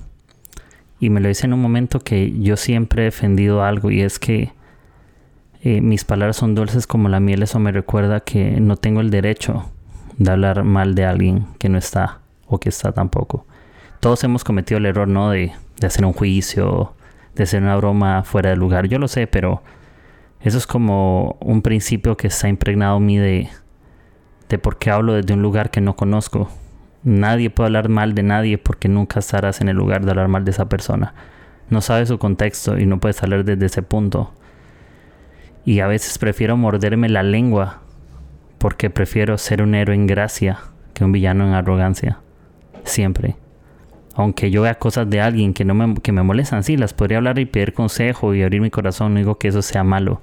Y 1.00 1.10
me 1.10 1.20
lo 1.22 1.30
hice 1.30 1.46
en 1.46 1.54
un 1.54 1.62
momento 1.62 2.00
que 2.00 2.40
yo 2.40 2.58
siempre 2.58 3.04
he 3.04 3.06
defendido 3.06 3.64
algo 3.64 3.90
y 3.90 4.02
es 4.02 4.20
que 4.20 4.52
eh, 5.62 5.82
mis 5.82 6.06
palabras 6.06 6.38
son 6.38 6.56
dulces 6.56 6.88
como 6.88 7.10
la 7.10 7.20
miel, 7.20 7.44
eso 7.44 7.60
me 7.60 7.72
recuerda 7.72 8.22
que 8.22 8.60
no 8.62 8.78
tengo 8.78 9.02
el 9.02 9.10
derecho 9.10 9.70
de 10.18 10.32
hablar 10.32 10.64
mal 10.64 10.96
de 10.96 11.06
alguien 11.06 11.48
que 11.58 11.70
no 11.70 11.78
está 11.78 12.20
o 12.48 12.60
que 12.60 12.70
está 12.70 12.92
tampoco. 12.92 13.46
Todos 14.00 14.24
hemos 14.24 14.44
cometido 14.44 14.78
el 14.78 14.86
error, 14.86 15.08
¿no? 15.08 15.32
De, 15.32 15.52
hacer 15.84 16.06
un 16.06 16.14
juicio, 16.14 16.94
de 17.36 17.44
hacer 17.44 17.62
una 17.62 17.76
broma 17.76 18.24
fuera 18.24 18.50
de 18.50 18.56
lugar. 18.56 18.88
Yo 18.88 19.00
lo 19.00 19.08
sé, 19.08 19.28
pero 19.28 19.62
eso 20.42 20.58
es 20.58 20.68
como 20.68 21.38
un 21.42 21.62
principio 21.62 22.18
que 22.18 22.28
está 22.28 22.48
impregnado 22.48 22.98
en 22.98 23.06
mí 23.06 23.18
de, 23.18 23.50
de 24.50 24.60
por 24.60 24.78
qué 24.78 24.92
hablo 24.92 25.14
desde 25.14 25.34
un 25.34 25.42
lugar 25.42 25.72
que 25.72 25.82
no 25.82 25.96
conozco. 25.96 26.50
Nadie 27.04 27.50
puede 27.50 27.68
hablar 27.68 27.90
mal 27.90 28.14
de 28.14 28.24
nadie 28.24 28.58
porque 28.58 28.90
nunca 28.90 29.20
estarás 29.20 29.62
en 29.62 29.70
el 29.70 29.78
lugar 29.78 30.04
de 30.04 30.12
hablar 30.12 30.28
mal 30.28 30.44
de 30.44 30.52
esa 30.52 30.68
persona. 30.68 31.14
No 31.70 31.82
sabes 31.82 32.10
su 32.10 32.18
contexto 32.18 32.78
y 32.78 32.86
no 32.86 33.00
puedes 33.00 33.22
hablar 33.24 33.46
desde 33.46 33.66
ese 33.66 33.82
punto. 33.82 34.34
Y 35.66 35.80
a 35.80 35.88
veces 35.88 36.18
prefiero 36.18 36.58
morderme 36.58 37.10
la 37.10 37.24
lengua 37.24 37.82
porque 38.58 38.90
prefiero 38.90 39.38
ser 39.38 39.62
un 39.62 39.76
héroe 39.76 39.96
en 39.96 40.08
gracia 40.08 40.60
que 40.94 41.06
un 41.06 41.12
villano 41.12 41.48
en 41.48 41.54
arrogancia 41.54 42.20
siempre. 42.84 43.38
Aunque 44.16 44.52
yo 44.52 44.64
vea 44.64 44.76
cosas 44.76 45.10
de 45.10 45.22
alguien 45.22 45.54
que, 45.54 45.64
no 45.64 45.74
me, 45.74 45.96
que 45.96 46.12
me 46.12 46.24
molestan, 46.24 46.64
sí, 46.64 46.76
las 46.76 46.94
podría 46.94 47.20
hablar 47.20 47.40
y 47.40 47.46
pedir 47.46 47.74
consejo 47.74 48.36
y 48.36 48.44
abrir 48.44 48.60
mi 48.60 48.70
corazón. 48.70 49.14
No 49.14 49.20
digo 49.20 49.38
que 49.38 49.48
eso 49.48 49.62
sea 49.62 49.84
malo. 49.86 50.22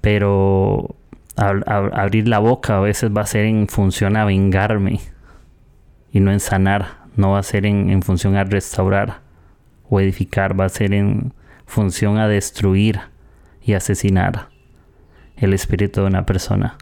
Pero 0.00 0.95
abrir 1.36 2.28
la 2.28 2.38
boca 2.38 2.78
a 2.78 2.80
veces 2.80 3.10
va 3.14 3.22
a 3.22 3.26
ser 3.26 3.44
en 3.44 3.68
función 3.68 4.16
a 4.16 4.24
vengarme 4.24 5.00
y 6.12 6.20
no 6.20 6.32
en 6.32 6.40
sanar. 6.40 7.06
No 7.16 7.32
va 7.32 7.38
a 7.38 7.42
ser 7.42 7.66
en, 7.66 7.90
en 7.90 8.02
función 8.02 8.36
a 8.36 8.44
restaurar 8.44 9.20
o 9.88 10.00
edificar. 10.00 10.58
Va 10.58 10.66
a 10.66 10.70
ser 10.70 10.92
en 10.92 11.32
función 11.66 12.18
a 12.18 12.28
destruir 12.28 13.00
y 13.62 13.74
asesinar 13.74 14.48
el 15.36 15.52
espíritu 15.52 16.00
de 16.00 16.06
una 16.06 16.26
persona. 16.26 16.76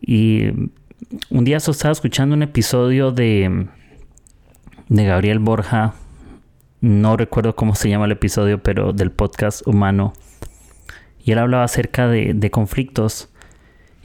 Y 0.00 0.50
un 1.30 1.44
día 1.44 1.58
yo 1.58 1.72
estaba 1.72 1.92
escuchando 1.92 2.34
un 2.34 2.42
episodio 2.42 3.12
de, 3.12 3.68
de 4.88 5.04
Gabriel 5.04 5.38
Borja, 5.38 5.94
no 6.80 7.16
recuerdo 7.16 7.56
cómo 7.56 7.74
se 7.74 7.88
llama 7.88 8.04
el 8.04 8.12
episodio, 8.12 8.62
pero 8.62 8.92
del 8.92 9.10
podcast 9.10 9.66
humano. 9.66 10.12
Y 11.26 11.32
él 11.32 11.38
hablaba 11.38 11.64
acerca 11.64 12.08
de, 12.08 12.50
conflictos. 12.50 13.28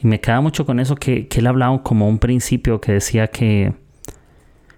Y 0.04 0.08
me 0.08 0.20
quedaba 0.20 0.42
mucho 0.42 0.66
con 0.66 0.80
eso 0.80 0.96
que, 0.96 1.28
que 1.28 1.40
él 1.40 1.48
hablaba 1.48 1.84
como 1.84 2.10
un 2.10 2.18
principio 2.18 2.82
que 2.82 2.94
decía 2.94 3.28
que 3.28 3.74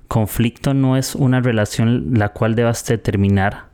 conflicto 0.09 0.73
no 0.73 0.97
es 0.97 1.15
una 1.15 1.39
relación 1.39 2.13
la 2.13 2.29
cual 2.29 2.53
debas 2.53 2.85
determinar, 2.85 3.69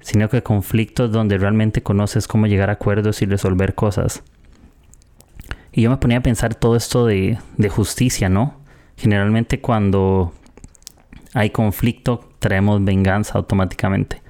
sino 0.00 0.30
que 0.30 0.42
conflictos 0.42 1.12
donde 1.12 1.36
realmente 1.36 1.82
conoces 1.82 2.26
cómo 2.26 2.46
llegar 2.46 2.70
a 2.70 2.72
acuerdos 2.72 3.20
y 3.20 3.26
resolver 3.26 3.74
cosas. 3.74 4.24
Y 5.72 5.82
yo 5.82 5.90
me 5.90 5.98
ponía 5.98 6.18
a 6.18 6.22
pensar 6.22 6.54
todo 6.54 6.74
esto 6.74 7.06
de, 7.06 7.38
justicia, 7.68 8.28
¿no? 8.28 8.56
Generalmente 8.96 9.60
cuando 9.60 10.32
hay 11.34 11.50
conflicto 11.50 12.28
traemos 12.38 12.82
venganza 12.82 13.38
automáticamente. 13.38 14.22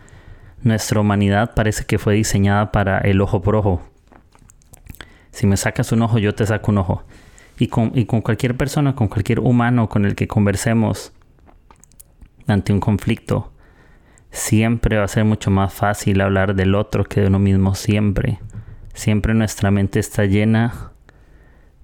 Nuestra 0.62 1.00
humanidad 1.00 1.54
parece 1.54 1.84
que 1.84 1.98
fue 1.98 2.14
diseñada 2.14 2.70
para 2.70 2.98
el 2.98 3.20
ojo 3.20 3.40
por 3.40 3.56
ojo. 3.56 3.80
Si 5.30 5.46
me 5.46 5.56
sacas 5.56 5.92
un 5.92 6.02
ojo, 6.02 6.18
yo 6.18 6.34
te 6.34 6.46
saco 6.46 6.70
un 6.70 6.78
ojo. 6.78 7.04
Y 7.58 7.68
con, 7.68 7.92
y 7.94 8.04
con 8.04 8.20
cualquier 8.20 8.56
persona, 8.56 8.94
con 8.94 9.08
cualquier 9.08 9.40
humano 9.40 9.88
con 9.88 10.04
el 10.04 10.14
que 10.14 10.28
conversemos 10.28 11.12
ante 12.46 12.72
un 12.72 12.80
conflicto, 12.80 13.52
siempre 14.30 14.98
va 14.98 15.04
a 15.04 15.08
ser 15.08 15.24
mucho 15.24 15.50
más 15.50 15.72
fácil 15.72 16.20
hablar 16.20 16.54
del 16.54 16.74
otro 16.74 17.04
que 17.04 17.20
de 17.22 17.28
uno 17.28 17.38
mismo 17.38 17.74
siempre. 17.74 18.40
Siempre 18.92 19.34
nuestra 19.34 19.70
mente 19.70 19.98
está 19.98 20.26
llena 20.26 20.92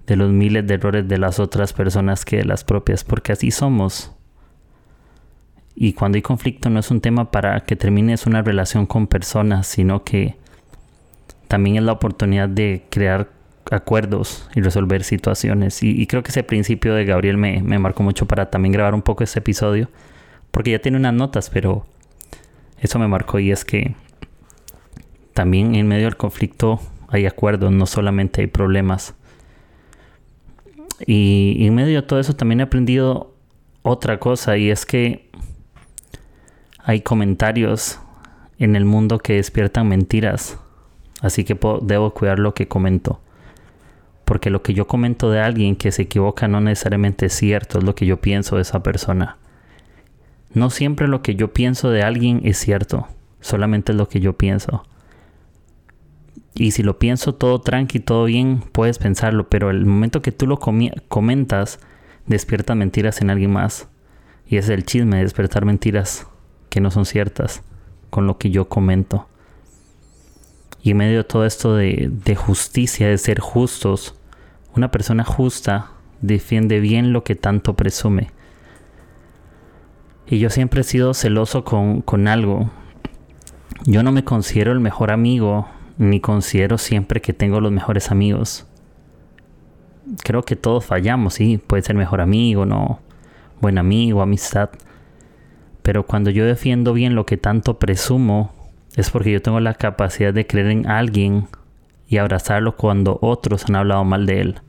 de 0.05 0.15
los 0.15 0.31
miles 0.31 0.65
de 0.67 0.75
errores 0.75 1.07
de 1.07 1.17
las 1.17 1.39
otras 1.39 1.73
personas 1.73 2.25
que 2.25 2.37
de 2.37 2.45
las 2.45 2.63
propias, 2.63 3.03
porque 3.03 3.33
así 3.33 3.51
somos. 3.51 4.16
Y 5.79 5.93
cuando 5.93 6.15
hay 6.15 6.23
conflicto 6.23 6.71
no 6.71 6.79
es 6.79 6.89
un 6.89 7.01
tema 7.01 7.29
para 7.29 7.59
que 7.59 7.75
termines 7.75 8.25
una 8.25 8.41
relación 8.41 8.87
con 8.87 9.05
personas, 9.05 9.67
sino 9.67 10.03
que 10.03 10.35
también 11.47 11.75
es 11.75 11.83
la 11.83 11.91
oportunidad 11.91 12.49
de 12.49 12.83
crear 12.89 13.29
acuerdos 13.69 14.49
y 14.55 14.61
resolver 14.61 15.03
situaciones. 15.03 15.83
Y, 15.83 16.07
creo 16.07 16.23
que 16.23 16.31
ese 16.31 16.41
principio 16.41 16.95
de 16.95 17.05
Gabriel 17.05 17.37
me, 17.37 17.61
me 17.61 17.77
marcó 17.77 18.01
mucho 18.01 18.25
para 18.25 18.49
también 18.49 18.71
grabar 18.73 18.95
un 18.95 19.03
poco 19.03 19.23
ese 19.23 19.37
episodio, 19.37 19.87
porque 20.49 20.71
ya 20.71 20.79
tiene 20.79 20.97
unas 20.97 21.13
notas, 21.13 21.51
pero 21.51 21.85
eso 22.79 22.97
me 22.97 23.07
marcó 23.07 23.37
y 23.37 23.51
es 23.51 23.63
que 23.63 23.93
también 25.35 25.75
en 25.75 25.87
medio 25.87 26.05
del 26.05 26.17
conflicto 26.17 26.79
hay 27.07 27.27
acuerdos, 27.27 27.71
no 27.71 27.85
solamente 27.85 28.41
hay 28.41 28.47
problemas. 28.47 29.13
Y, 31.05 31.67
en 31.67 31.75
medio 31.75 32.01
de 32.01 32.07
todo 32.07 32.19
eso 32.19 32.35
también 32.35 32.61
he 32.61 32.63
aprendido 32.63 33.35
otra 33.83 34.19
cosa 34.19 34.57
y 34.57 34.71
es 34.71 34.87
que 34.87 35.29
hay 36.87 37.01
comentarios 37.01 37.99
en 38.59 38.77
el 38.77 38.85
mundo 38.85 39.19
que 39.19 39.33
despiertan 39.33 39.89
mentiras. 39.89 40.57
Así 41.19 41.43
que 41.43 41.59
debo 41.81 42.13
cuidar 42.13 42.39
lo 42.39 42.53
que 42.53 42.69
comento. 42.69 43.19
Porque 44.23 44.49
lo 44.49 44.63
que 44.63 44.73
yo 44.73 44.87
comento 44.87 45.29
de 45.29 45.41
alguien 45.41 45.75
que 45.75 45.91
se 45.91 46.03
equivoca 46.03 46.47
no 46.47 46.61
necesariamente 46.61 47.25
es 47.25 47.33
cierto, 47.33 47.79
es 47.79 47.83
lo 47.83 47.93
que 47.93 48.05
yo 48.05 48.21
pienso 48.21 48.55
de 48.55 48.61
esa 48.61 48.83
persona. 48.83 49.35
No 50.53 50.69
siempre 50.69 51.09
lo 51.09 51.21
que 51.21 51.35
yo 51.35 51.51
pienso 51.51 51.89
de 51.89 52.03
alguien 52.03 52.39
es 52.45 52.57
cierto, 52.57 53.09
solamente 53.41 53.91
es 53.91 53.97
lo 53.97 54.07
que 54.07 54.21
yo 54.21 54.37
pienso. 54.37 54.85
Y 56.53 56.71
si 56.71 56.83
lo 56.83 56.99
pienso 56.99 57.35
todo 57.35 57.59
tranqui, 57.59 57.99
todo 57.99 58.23
bien, 58.23 58.63
puedes 58.71 58.97
pensarlo, 58.97 59.49
pero 59.49 59.71
el 59.71 59.85
momento 59.85 60.21
que 60.21 60.31
tú 60.31 60.47
lo 60.47 60.57
comentas, 60.57 61.79
despierta 62.27 62.75
mentiras 62.75 63.19
en 63.19 63.29
alguien 63.29 63.51
más. 63.51 63.89
Y 64.47 64.55
es 64.55 64.69
el 64.69 64.85
chisme, 64.85 65.17
despertar 65.17 65.65
mentiras 65.65 66.27
que 66.77 66.81
no 66.81 66.91
son 66.91 67.07
ciertas 67.07 67.63
con 68.11 68.27
lo 68.27 68.37
que 68.37 68.51
yo 68.51 68.69
comento. 68.69 69.27
Y 70.83 70.91
en 70.91 70.97
medio 70.97 71.17
de 71.17 71.23
todo 71.23 71.43
esto 71.43 71.75
de, 71.75 72.07
de 72.11 72.35
justicia, 72.35 73.07
de 73.07 73.17
ser 73.17 73.39
justos, 73.39 74.13
una 74.75 74.91
persona 74.91 75.23
justa 75.23 75.89
defiende 76.21 76.79
bien 76.79 77.13
lo 77.13 77.23
que 77.23 77.33
tanto 77.33 77.75
presume. 77.75 78.29
Y 80.27 80.37
yo 80.37 80.51
siempre 80.51 80.81
he 80.81 80.83
sido 80.83 81.15
celoso 81.15 81.63
con, 81.63 82.03
con 82.03 82.27
algo. 82.27 82.69
Yo 83.85 84.03
no 84.03 84.11
me 84.11 84.23
considero 84.23 84.71
el 84.71 84.79
mejor 84.79 85.09
amigo 85.09 85.67
ni 85.97 86.19
considero 86.19 86.77
siempre 86.77 87.21
que 87.21 87.33
tengo 87.33 87.59
los 87.59 87.71
mejores 87.71 88.11
amigos. 88.11 88.67
Creo 90.23 90.43
que 90.43 90.55
todos 90.55 90.85
fallamos, 90.85 91.33
sí, 91.33 91.57
puede 91.57 91.81
ser 91.81 91.95
mejor 91.95 92.21
amigo, 92.21 92.67
no, 92.67 92.99
buen 93.61 93.79
amigo, 93.79 94.21
amistad. 94.21 94.69
Pero 95.87 96.05
cuando 96.05 96.31
yo 96.31 96.45
defiendo 96.45 96.91
bien 96.91 97.15
lo 97.15 97.25
que 97.25 97.37
tanto 97.37 97.79
presumo, 97.79 98.53
es 98.97 99.09
porque 99.09 99.31
yo 99.31 99.41
tengo 99.41 99.61
la 99.61 99.73
capacidad 99.73 100.33
de 100.33 100.45
creer 100.45 100.67
en 100.67 100.85
alguien 100.85 101.47
y 102.09 102.17
abrazarlo 102.17 102.75
cuando 102.75 103.17
otros 103.21 103.63
han 103.69 103.77
hablado 103.77 104.03
mal 104.03 104.25
de 104.25 104.41
él. 104.41 104.61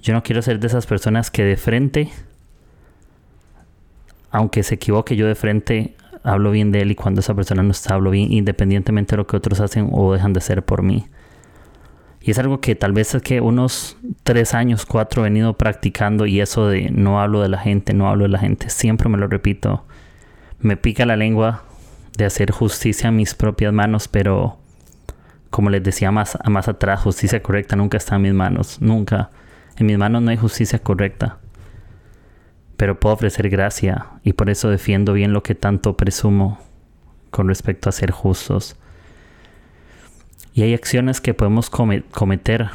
Yo 0.00 0.14
no 0.14 0.22
quiero 0.22 0.40
ser 0.40 0.60
de 0.60 0.66
esas 0.68 0.86
personas 0.86 1.30
que 1.30 1.44
de 1.44 1.58
frente, 1.58 2.08
aunque 4.30 4.62
se 4.62 4.76
equivoque 4.76 5.14
yo 5.14 5.26
de 5.26 5.34
frente, 5.34 5.94
hablo 6.22 6.52
bien 6.52 6.72
de 6.72 6.80
él 6.80 6.92
y 6.92 6.94
cuando 6.94 7.20
esa 7.20 7.34
persona 7.34 7.62
no 7.62 7.72
está, 7.72 7.92
hablo 7.92 8.10
bien 8.10 8.32
independientemente 8.32 9.10
de 9.10 9.16
lo 9.18 9.26
que 9.26 9.36
otros 9.36 9.60
hacen 9.60 9.90
o 9.92 10.14
dejan 10.14 10.32
de 10.32 10.38
hacer 10.38 10.64
por 10.64 10.82
mí. 10.82 11.04
Y 12.22 12.30
es 12.30 12.38
algo 12.38 12.62
que 12.62 12.74
tal 12.74 12.94
vez 12.94 13.14
es 13.14 13.20
que 13.20 13.42
unos 13.42 13.98
tres 14.22 14.54
años, 14.54 14.86
cuatro 14.86 15.20
he 15.20 15.24
venido 15.24 15.52
practicando 15.58 16.24
y 16.24 16.40
eso 16.40 16.66
de 16.66 16.88
no 16.90 17.20
hablo 17.20 17.42
de 17.42 17.50
la 17.50 17.58
gente, 17.58 17.92
no 17.92 18.08
hablo 18.08 18.22
de 18.22 18.30
la 18.30 18.38
gente, 18.38 18.70
siempre 18.70 19.10
me 19.10 19.18
lo 19.18 19.26
repito. 19.26 19.84
Me 20.64 20.76
pica 20.76 21.06
la 21.06 21.14
lengua 21.14 21.62
de 22.18 22.24
hacer 22.24 22.50
justicia 22.50 23.10
en 23.10 23.16
mis 23.16 23.36
propias 23.36 23.72
manos, 23.72 24.08
pero 24.08 24.58
como 25.50 25.70
les 25.70 25.84
decía 25.84 26.10
más, 26.10 26.36
más 26.46 26.66
atrás, 26.66 27.02
justicia 27.02 27.40
correcta 27.40 27.76
nunca 27.76 27.98
está 27.98 28.16
en 28.16 28.22
mis 28.22 28.34
manos, 28.34 28.80
nunca. 28.80 29.30
En 29.76 29.86
mis 29.86 29.98
manos 29.98 30.22
no 30.22 30.32
hay 30.32 30.36
justicia 30.36 30.80
correcta 30.80 31.38
pero 32.76 32.98
puedo 32.98 33.14
ofrecer 33.14 33.48
gracia 33.50 34.06
y 34.22 34.32
por 34.32 34.50
eso 34.50 34.68
defiendo 34.68 35.12
bien 35.12 35.32
lo 35.32 35.42
que 35.42 35.54
tanto 35.54 35.96
presumo 35.96 36.58
con 37.30 37.48
respecto 37.48 37.88
a 37.88 37.92
ser 37.92 38.10
justos. 38.10 38.76
Y 40.52 40.62
hay 40.62 40.74
acciones 40.74 41.20
que 41.20 41.34
podemos 41.34 41.70
cometer 41.70 42.70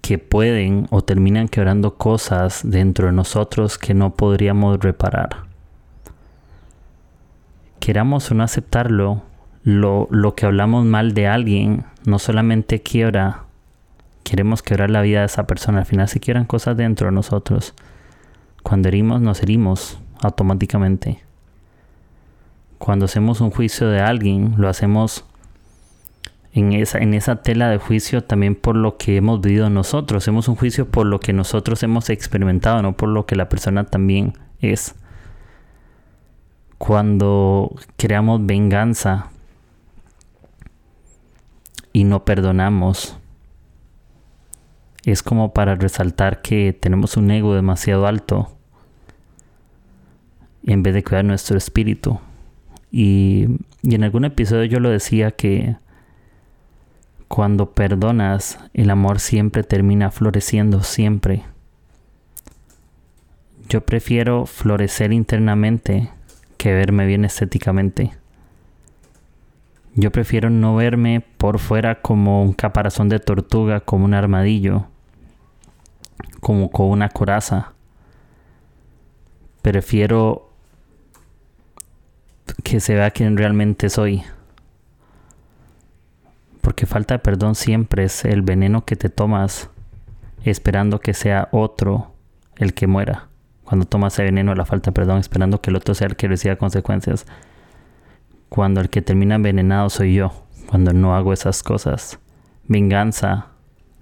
que 0.00 0.18
pueden 0.18 0.88
o 0.90 1.02
terminan 1.02 1.48
quebrando 1.48 1.96
cosas 1.96 2.62
dentro 2.64 3.06
de 3.06 3.12
nosotros 3.12 3.78
que 3.78 3.94
no 3.94 4.14
podríamos 4.14 4.80
reparar. 4.80 5.51
Queramos 7.82 8.30
o 8.30 8.34
no 8.34 8.44
aceptarlo, 8.44 9.22
lo, 9.64 10.06
lo 10.12 10.36
que 10.36 10.46
hablamos 10.46 10.84
mal 10.84 11.14
de 11.14 11.26
alguien 11.26 11.84
no 12.04 12.20
solamente 12.20 12.80
quiebra, 12.80 13.42
queremos 14.22 14.62
quebrar 14.62 14.88
la 14.88 15.02
vida 15.02 15.18
de 15.18 15.26
esa 15.26 15.48
persona, 15.48 15.80
al 15.80 15.86
final 15.86 16.06
se 16.06 16.20
quiebran 16.20 16.44
cosas 16.44 16.76
dentro 16.76 17.06
de 17.06 17.12
nosotros. 17.12 17.74
Cuando 18.62 18.86
herimos, 18.86 19.20
nos 19.20 19.42
herimos 19.42 19.98
automáticamente. 20.20 21.24
Cuando 22.78 23.06
hacemos 23.06 23.40
un 23.40 23.50
juicio 23.50 23.88
de 23.88 24.00
alguien, 24.00 24.54
lo 24.58 24.68
hacemos 24.68 25.24
en 26.52 26.74
esa, 26.74 26.98
en 26.98 27.14
esa 27.14 27.42
tela 27.42 27.68
de 27.68 27.78
juicio 27.78 28.22
también 28.22 28.54
por 28.54 28.76
lo 28.76 28.96
que 28.96 29.16
hemos 29.16 29.40
vivido 29.40 29.70
nosotros. 29.70 30.22
Hacemos 30.22 30.46
un 30.46 30.54
juicio 30.54 30.86
por 30.88 31.06
lo 31.06 31.18
que 31.18 31.32
nosotros 31.32 31.82
hemos 31.82 32.10
experimentado, 32.10 32.80
no 32.80 32.92
por 32.92 33.08
lo 33.08 33.26
que 33.26 33.34
la 33.34 33.48
persona 33.48 33.82
también 33.82 34.34
es. 34.60 34.94
Cuando 36.84 37.76
creamos 37.96 38.44
venganza 38.44 39.30
y 41.92 42.02
no 42.02 42.24
perdonamos, 42.24 43.16
es 45.04 45.22
como 45.22 45.52
para 45.52 45.76
resaltar 45.76 46.42
que 46.42 46.72
tenemos 46.72 47.16
un 47.16 47.30
ego 47.30 47.54
demasiado 47.54 48.08
alto 48.08 48.50
en 50.64 50.82
vez 50.82 50.94
de 50.94 51.04
cuidar 51.04 51.24
nuestro 51.24 51.56
espíritu. 51.56 52.18
Y, 52.90 53.46
en 53.84 54.02
algún 54.02 54.24
episodio 54.24 54.64
yo 54.64 54.80
lo 54.80 54.90
decía 54.90 55.30
que 55.30 55.76
cuando 57.28 57.70
perdonas, 57.70 58.58
el 58.74 58.90
amor 58.90 59.20
siempre 59.20 59.62
termina 59.62 60.10
floreciendo, 60.10 60.82
siempre. 60.82 61.44
Yo 63.68 63.86
prefiero 63.86 64.46
florecer 64.46 65.12
internamente 65.12 66.10
que 66.62 66.72
verme 66.72 67.06
bien 67.06 67.24
estéticamente. 67.24 68.12
Yo 69.96 70.12
prefiero 70.12 70.48
no 70.48 70.76
verme 70.76 71.20
por 71.36 71.58
fuera 71.58 72.00
como 72.00 72.40
un 72.40 72.52
caparazón 72.52 73.08
de 73.08 73.18
tortuga, 73.18 73.80
como 73.80 74.04
un 74.04 74.14
armadillo, 74.14 74.86
como 76.40 76.70
con 76.70 76.86
una 76.86 77.08
coraza. 77.08 77.72
Prefiero 79.60 80.52
que 82.62 82.78
se 82.78 82.94
vea 82.94 83.10
quien 83.10 83.36
realmente 83.36 83.90
soy. 83.90 84.22
Porque 86.60 86.86
falta 86.86 87.14
de 87.14 87.18
perdón 87.18 87.56
siempre 87.56 88.04
es 88.04 88.24
el 88.24 88.42
veneno 88.42 88.84
que 88.84 88.94
te 88.94 89.08
tomas 89.08 89.68
esperando 90.44 91.00
que 91.00 91.12
sea 91.12 91.48
otro 91.50 92.14
el 92.54 92.72
que 92.72 92.86
muera. 92.86 93.31
Cuando 93.72 93.86
tomas 93.86 94.12
ese 94.12 94.24
veneno, 94.24 94.54
la 94.54 94.66
falta 94.66 94.92
perdón, 94.92 95.16
esperando 95.16 95.62
que 95.62 95.70
el 95.70 95.76
otro 95.76 95.94
sea 95.94 96.06
el 96.06 96.14
que 96.14 96.28
reciba 96.28 96.56
consecuencias. 96.56 97.24
Cuando 98.50 98.82
el 98.82 98.90
que 98.90 99.00
termina 99.00 99.36
envenenado 99.36 99.88
soy 99.88 100.12
yo, 100.12 100.30
cuando 100.66 100.92
no 100.92 101.16
hago 101.16 101.32
esas 101.32 101.62
cosas. 101.62 102.18
Venganza 102.68 103.46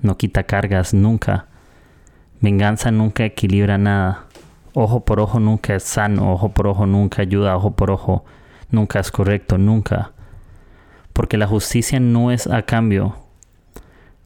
no 0.02 0.16
quita 0.16 0.42
cargas 0.42 0.92
nunca. 0.92 1.46
Venganza 2.40 2.90
nunca 2.90 3.24
equilibra 3.24 3.78
nada. 3.78 4.26
Ojo 4.74 5.04
por 5.04 5.20
ojo 5.20 5.38
nunca 5.38 5.76
es 5.76 5.84
sano, 5.84 6.32
ojo 6.32 6.48
por 6.48 6.66
ojo 6.66 6.86
nunca 6.86 7.22
ayuda, 7.22 7.56
ojo 7.56 7.70
por 7.76 7.92
ojo 7.92 8.24
nunca 8.72 8.98
es 8.98 9.12
correcto, 9.12 9.56
nunca. 9.56 10.10
Porque 11.12 11.36
la 11.36 11.46
justicia 11.46 12.00
no 12.00 12.32
es 12.32 12.48
a 12.48 12.62
cambio. 12.62 13.18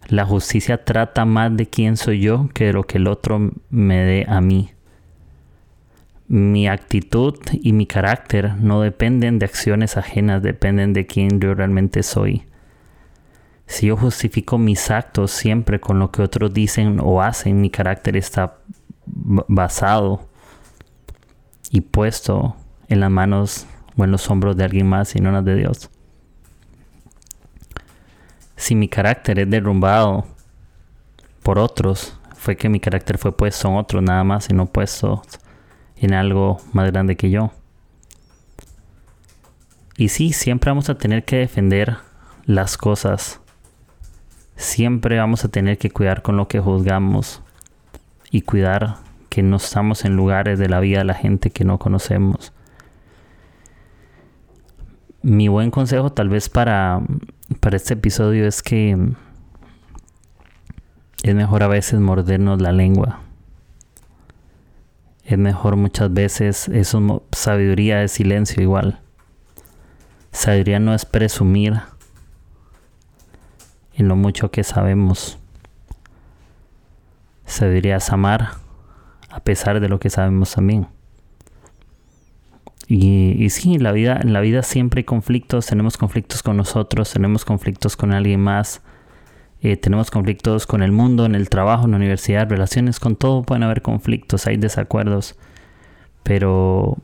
La 0.08 0.24
justicia 0.24 0.86
trata 0.86 1.26
más 1.26 1.54
de 1.54 1.66
quién 1.66 1.98
soy 1.98 2.20
yo 2.20 2.48
que 2.54 2.64
de 2.64 2.72
lo 2.72 2.84
que 2.84 2.96
el 2.96 3.08
otro 3.08 3.50
me 3.68 3.96
dé 4.04 4.24
a 4.26 4.40
mí. 4.40 4.70
Mi 6.26 6.68
actitud 6.68 7.38
y 7.52 7.72
mi 7.72 7.86
carácter 7.86 8.56
no 8.56 8.80
dependen 8.80 9.38
de 9.38 9.46
acciones 9.46 9.96
ajenas, 9.96 10.42
dependen 10.42 10.92
de 10.92 11.06
quién 11.06 11.40
yo 11.40 11.54
realmente 11.54 12.02
soy. 12.02 12.46
Si 13.66 13.86
yo 13.86 13.96
justifico 13.96 14.58
mis 14.58 14.90
actos 14.90 15.30
siempre 15.30 15.80
con 15.80 15.98
lo 15.98 16.10
que 16.10 16.22
otros 16.22 16.52
dicen 16.52 16.98
o 17.02 17.22
hacen, 17.22 17.60
mi 17.60 17.70
carácter 17.70 18.16
está 18.16 18.58
basado 19.06 20.28
y 21.70 21.80
puesto 21.82 22.56
en 22.88 23.00
las 23.00 23.10
manos 23.10 23.66
o 23.96 24.04
en 24.04 24.10
los 24.10 24.30
hombros 24.30 24.56
de 24.56 24.64
alguien 24.64 24.86
más 24.86 25.14
y 25.16 25.20
no 25.20 25.30
las 25.30 25.44
de 25.44 25.56
Dios. 25.56 25.90
Si 28.56 28.74
mi 28.74 28.88
carácter 28.88 29.38
es 29.40 29.50
derrumbado 29.50 30.26
por 31.42 31.58
otros, 31.58 32.18
fue 32.34 32.56
que 32.56 32.68
mi 32.68 32.80
carácter 32.80 33.18
fue 33.18 33.36
puesto 33.36 33.68
en 33.68 33.76
otros 33.76 34.02
nada 34.02 34.24
más 34.24 34.48
y 34.50 34.54
no 34.54 34.66
puesto 34.66 35.22
en 35.96 36.14
algo 36.14 36.58
más 36.72 36.90
grande 36.90 37.16
que 37.16 37.30
yo. 37.30 37.52
Y 39.96 40.08
sí, 40.08 40.32
siempre 40.32 40.70
vamos 40.70 40.90
a 40.90 40.96
tener 40.96 41.24
que 41.24 41.36
defender 41.36 41.98
las 42.44 42.76
cosas. 42.76 43.40
Siempre 44.56 45.18
vamos 45.18 45.44
a 45.44 45.48
tener 45.48 45.78
que 45.78 45.90
cuidar 45.90 46.22
con 46.22 46.36
lo 46.36 46.48
que 46.48 46.60
juzgamos 46.60 47.42
y 48.30 48.42
cuidar 48.42 48.96
que 49.28 49.42
no 49.42 49.56
estamos 49.56 50.04
en 50.04 50.16
lugares 50.16 50.58
de 50.58 50.68
la 50.68 50.80
vida 50.80 50.98
de 50.98 51.04
la 51.04 51.14
gente 51.14 51.50
que 51.50 51.64
no 51.64 51.78
conocemos 51.78 52.52
mi 55.24 55.48
buen 55.48 55.70
consejo 55.70 56.12
tal 56.12 56.28
vez 56.28 56.50
para, 56.50 57.00
para 57.60 57.76
este 57.76 57.94
episodio 57.94 58.46
es 58.46 58.62
que 58.62 58.94
es 61.22 61.34
mejor 61.34 61.62
a 61.62 61.68
veces 61.68 61.98
mordernos 61.98 62.60
la 62.60 62.72
lengua. 62.72 63.20
Es 65.24 65.38
mejor 65.38 65.76
muchas 65.76 66.12
veces, 66.12 66.68
eso 66.68 67.22
sabiduría 67.32 67.98
de 67.98 68.08
silencio 68.08 68.62
igual. 68.62 69.00
Sabiduría 70.32 70.80
no 70.80 70.94
es 70.94 71.06
presumir 71.06 71.80
en 73.94 74.08
lo 74.08 74.16
mucho 74.16 74.50
que 74.50 74.64
sabemos. 74.64 75.38
Sabiduría 77.46 77.96
es 77.96 78.10
amar 78.10 78.50
a 79.30 79.40
pesar 79.40 79.80
de 79.80 79.88
lo 79.88 79.98
que 79.98 80.10
sabemos 80.10 80.52
también. 80.52 80.86
Y, 82.86 83.48
sí, 83.50 83.74
en 83.74 83.82
la, 83.82 83.92
vida, 83.92 84.20
en 84.22 84.32
la 84.32 84.40
vida 84.40 84.62
siempre 84.62 85.00
hay 85.00 85.04
conflictos, 85.04 85.66
tenemos 85.66 85.96
conflictos 85.96 86.42
con 86.42 86.56
nosotros, 86.56 87.12
tenemos 87.12 87.44
conflictos 87.44 87.96
con 87.96 88.12
alguien 88.12 88.40
más, 88.40 88.82
eh, 89.64 89.78
tenemos 89.78 90.10
conflictos 90.10 90.66
con 90.66 90.82
el 90.82 90.92
mundo, 90.92 91.24
en 91.24 91.34
el 91.34 91.48
trabajo, 91.48 91.86
en 91.86 91.92
la 91.92 91.96
universidad, 91.96 92.46
relaciones, 92.46 93.00
con 93.00 93.16
todo 93.16 93.42
pueden 93.44 93.62
haber 93.62 93.80
conflictos, 93.80 94.46
hay 94.46 94.58
desacuerdos, 94.58 95.36
pero, 96.22 96.98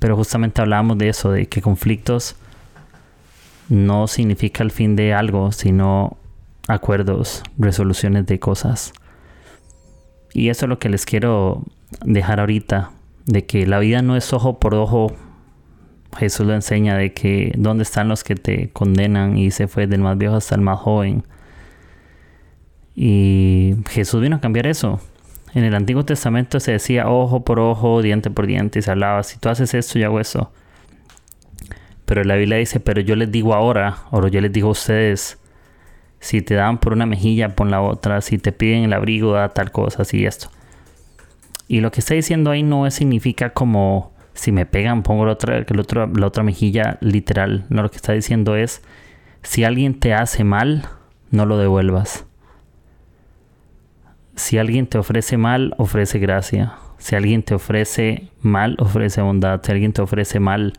pero 0.00 0.16
justamente 0.16 0.60
hablábamos 0.60 0.98
de 0.98 1.08
eso, 1.08 1.30
de 1.30 1.46
que 1.46 1.62
conflictos 1.62 2.34
no 3.68 4.08
significa 4.08 4.64
el 4.64 4.72
fin 4.72 4.96
de 4.96 5.14
algo, 5.14 5.52
sino 5.52 6.16
acuerdos, 6.66 7.44
resoluciones 7.56 8.26
de 8.26 8.40
cosas. 8.40 8.92
Y 10.32 10.48
eso 10.48 10.66
es 10.66 10.68
lo 10.68 10.80
que 10.80 10.88
les 10.88 11.06
quiero 11.06 11.62
dejar 12.04 12.40
ahorita, 12.40 12.90
de 13.26 13.46
que 13.46 13.68
la 13.68 13.78
vida 13.78 14.02
no 14.02 14.16
es 14.16 14.32
ojo 14.32 14.58
por 14.58 14.74
ojo. 14.74 15.12
Jesús 16.18 16.44
lo 16.44 16.54
enseña 16.54 16.96
de 16.96 17.12
que 17.12 17.52
dónde 17.56 17.84
están 17.84 18.08
los 18.08 18.24
que 18.24 18.34
te 18.34 18.70
condenan 18.70 19.38
y 19.38 19.52
se 19.52 19.68
fue 19.68 19.86
del 19.86 20.00
más 20.00 20.18
viejo 20.18 20.34
hasta 20.34 20.56
el 20.56 20.60
más 20.60 20.80
joven. 20.80 21.22
Y 22.94 23.76
Jesús 23.88 24.20
vino 24.20 24.36
a 24.36 24.40
cambiar 24.40 24.66
eso. 24.66 25.00
En 25.54 25.64
el 25.64 25.74
Antiguo 25.74 26.04
Testamento 26.04 26.60
se 26.60 26.72
decía 26.72 27.08
ojo 27.08 27.44
por 27.44 27.58
ojo, 27.58 28.02
diente 28.02 28.30
por 28.30 28.46
diente, 28.46 28.78
y 28.78 28.82
se 28.82 28.90
hablaba, 28.90 29.22
si 29.22 29.38
tú 29.38 29.48
haces 29.48 29.74
esto, 29.74 29.98
yo 29.98 30.06
hago 30.06 30.20
eso. 30.20 30.52
Pero 32.04 32.24
la 32.24 32.36
Biblia 32.36 32.58
dice, 32.58 32.80
pero 32.80 33.00
yo 33.00 33.16
les 33.16 33.30
digo 33.30 33.54
ahora, 33.54 33.98
o 34.10 34.26
yo 34.28 34.40
les 34.40 34.52
digo 34.52 34.68
a 34.68 34.72
ustedes, 34.72 35.38
si 36.20 36.42
te 36.42 36.54
dan 36.54 36.78
por 36.78 36.92
una 36.92 37.06
mejilla, 37.06 37.56
pon 37.56 37.70
la 37.70 37.80
otra, 37.80 38.20
si 38.20 38.38
te 38.38 38.52
piden 38.52 38.84
el 38.84 38.92
abrigo, 38.92 39.32
da 39.32 39.48
tal 39.48 39.72
cosa, 39.72 40.02
así 40.02 40.24
esto. 40.24 40.50
Y 41.66 41.80
lo 41.80 41.90
que 41.90 42.00
está 42.00 42.14
diciendo 42.14 42.50
ahí 42.50 42.62
no 42.62 42.90
significa 42.90 43.50
como 43.50 44.12
si 44.34 44.52
me 44.52 44.66
pegan, 44.66 45.02
pongo 45.02 45.24
la 45.24 45.32
otra, 45.32 45.64
la 45.64 46.26
otra 46.26 46.42
mejilla 46.42 46.98
literal. 47.00 47.66
No, 47.68 47.82
lo 47.82 47.90
que 47.90 47.96
está 47.96 48.12
diciendo 48.12 48.56
es, 48.56 48.82
si 49.42 49.64
alguien 49.64 49.98
te 49.98 50.14
hace 50.14 50.44
mal, 50.44 50.88
no 51.30 51.46
lo 51.46 51.58
devuelvas. 51.58 52.26
Si 54.40 54.56
alguien 54.56 54.86
te 54.86 54.96
ofrece 54.96 55.36
mal, 55.36 55.74
ofrece 55.76 56.18
gracia. 56.18 56.72
Si 56.96 57.14
alguien 57.14 57.42
te 57.42 57.54
ofrece 57.54 58.30
mal, 58.40 58.74
ofrece 58.78 59.20
bondad. 59.20 59.60
Si 59.62 59.70
alguien 59.70 59.92
te 59.92 60.00
ofrece 60.00 60.40
mal, 60.40 60.72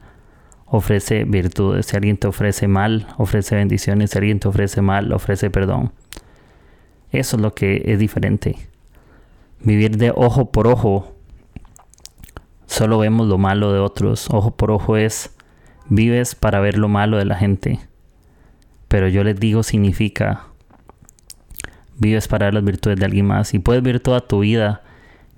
ofrece 0.66 1.26
virtudes. 1.26 1.86
Si 1.86 1.96
alguien 1.96 2.18
te 2.18 2.28
ofrece 2.28 2.68
mal, 2.68 3.08
ofrece 3.18 3.56
bendiciones. 3.56 4.10
Si 4.10 4.18
alguien 4.18 4.40
te 4.40 4.48
ofrece 4.48 4.82
mal, 4.82 5.14
ofrece 5.14 5.52
perdón. 5.52 5.94
Eso 7.12 7.36
es 7.36 7.42
lo 7.42 7.54
que 7.54 7.84
es 7.86 8.00
diferente. 8.00 8.56
Vivir 9.60 9.98
de 9.98 10.12
ojo 10.14 10.52
por 10.52 10.68
ojo. 10.68 11.16
Solo 12.66 12.98
vemos 12.98 13.28
lo 13.28 13.38
malo 13.38 13.72
de 13.72 13.80
otros. 13.80 14.28
Ojo 14.32 14.58
por 14.58 14.72
ojo 14.72 14.98
es 14.98 15.36
vives 15.88 16.34
para 16.34 16.62
ver 16.62 16.80
lo 16.80 16.90
malo 16.90 17.18
de 17.18 17.26
la 17.26 17.36
gente. 17.36 17.80
Pero 18.88 19.08
yo 19.08 19.24
les 19.24 19.40
digo 19.40 19.62
significa 19.62 20.51
vives 22.02 22.28
para 22.28 22.52
las 22.52 22.64
virtudes 22.64 23.00
de 23.00 23.06
alguien 23.06 23.28
más. 23.28 23.54
Y 23.54 23.60
puedes 23.60 23.82
vivir 23.82 24.02
toda 24.02 24.20
tu 24.22 24.40
vida 24.40 24.82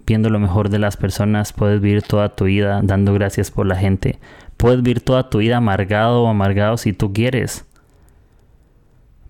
viendo 0.07 0.29
lo 0.29 0.39
mejor 0.39 0.69
de 0.69 0.79
las 0.79 0.97
personas. 0.97 1.53
Puedes 1.53 1.81
vivir 1.81 2.01
toda 2.01 2.29
tu 2.29 2.45
vida 2.45 2.79
dando 2.81 3.13
gracias 3.13 3.51
por 3.51 3.67
la 3.67 3.75
gente. 3.75 4.17
Puedes 4.57 4.81
vivir 4.81 5.01
toda 5.01 5.29
tu 5.29 5.39
vida 5.39 5.57
amargado 5.57 6.23
o 6.23 6.27
amargado 6.27 6.77
si 6.77 6.93
tú 6.93 7.13
quieres. 7.13 7.65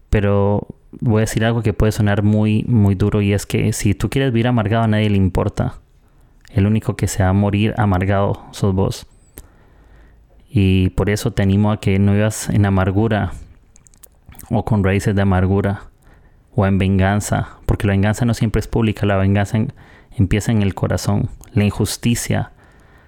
Pero 0.10 0.68
voy 0.92 1.20
a 1.20 1.22
decir 1.22 1.44
algo 1.44 1.64
que 1.64 1.74
puede 1.74 1.92
sonar 1.92 2.22
muy, 2.22 2.64
muy 2.68 2.94
duro 2.94 3.22
y 3.22 3.34
es 3.34 3.48
que 3.48 3.74
si 3.74 3.96
tú 3.96 4.10
quieres 4.10 4.32
vivir 4.32 4.48
amargado 4.48 4.84
a 4.84 4.88
nadie 4.88 5.10
le 5.10 5.18
importa. 5.18 5.80
El 6.52 6.68
único 6.68 6.96
que 6.96 7.08
se 7.08 7.24
va 7.24 7.30
a 7.30 7.34
morir 7.34 7.74
amargado 7.78 8.46
sos 8.52 8.76
vos. 8.76 9.08
Y 10.48 10.90
por 10.90 11.10
eso 11.10 11.32
te 11.32 11.42
animo 11.42 11.72
a 11.72 11.80
que 11.80 11.98
no 11.98 12.14
vivas 12.14 12.48
en 12.52 12.68
amargura 12.68 13.34
o 14.52 14.64
con 14.64 14.84
raíces 14.84 15.16
de 15.16 15.24
amargura 15.24 15.90
o 16.56 16.66
en 16.66 16.78
venganza, 16.78 17.58
porque 17.66 17.88
la 17.88 17.94
venganza 17.94 18.26
no 18.26 18.34
siempre 18.34 18.60
es 18.60 18.68
pública, 18.68 19.06
la 19.06 19.18
venganza 19.18 19.58
empieza 20.18 20.52
en 20.52 20.62
el 20.62 20.76
corazón. 20.76 21.30
La 21.54 21.64
injusticia, 21.64 22.52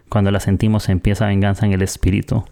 cuando 0.09 0.31
la 0.31 0.39
sentimos, 0.39 0.89
empieza 0.89 1.27
venganza 1.27 1.65
en 1.65 1.73
el 1.73 1.81
espíritu. 1.81 2.45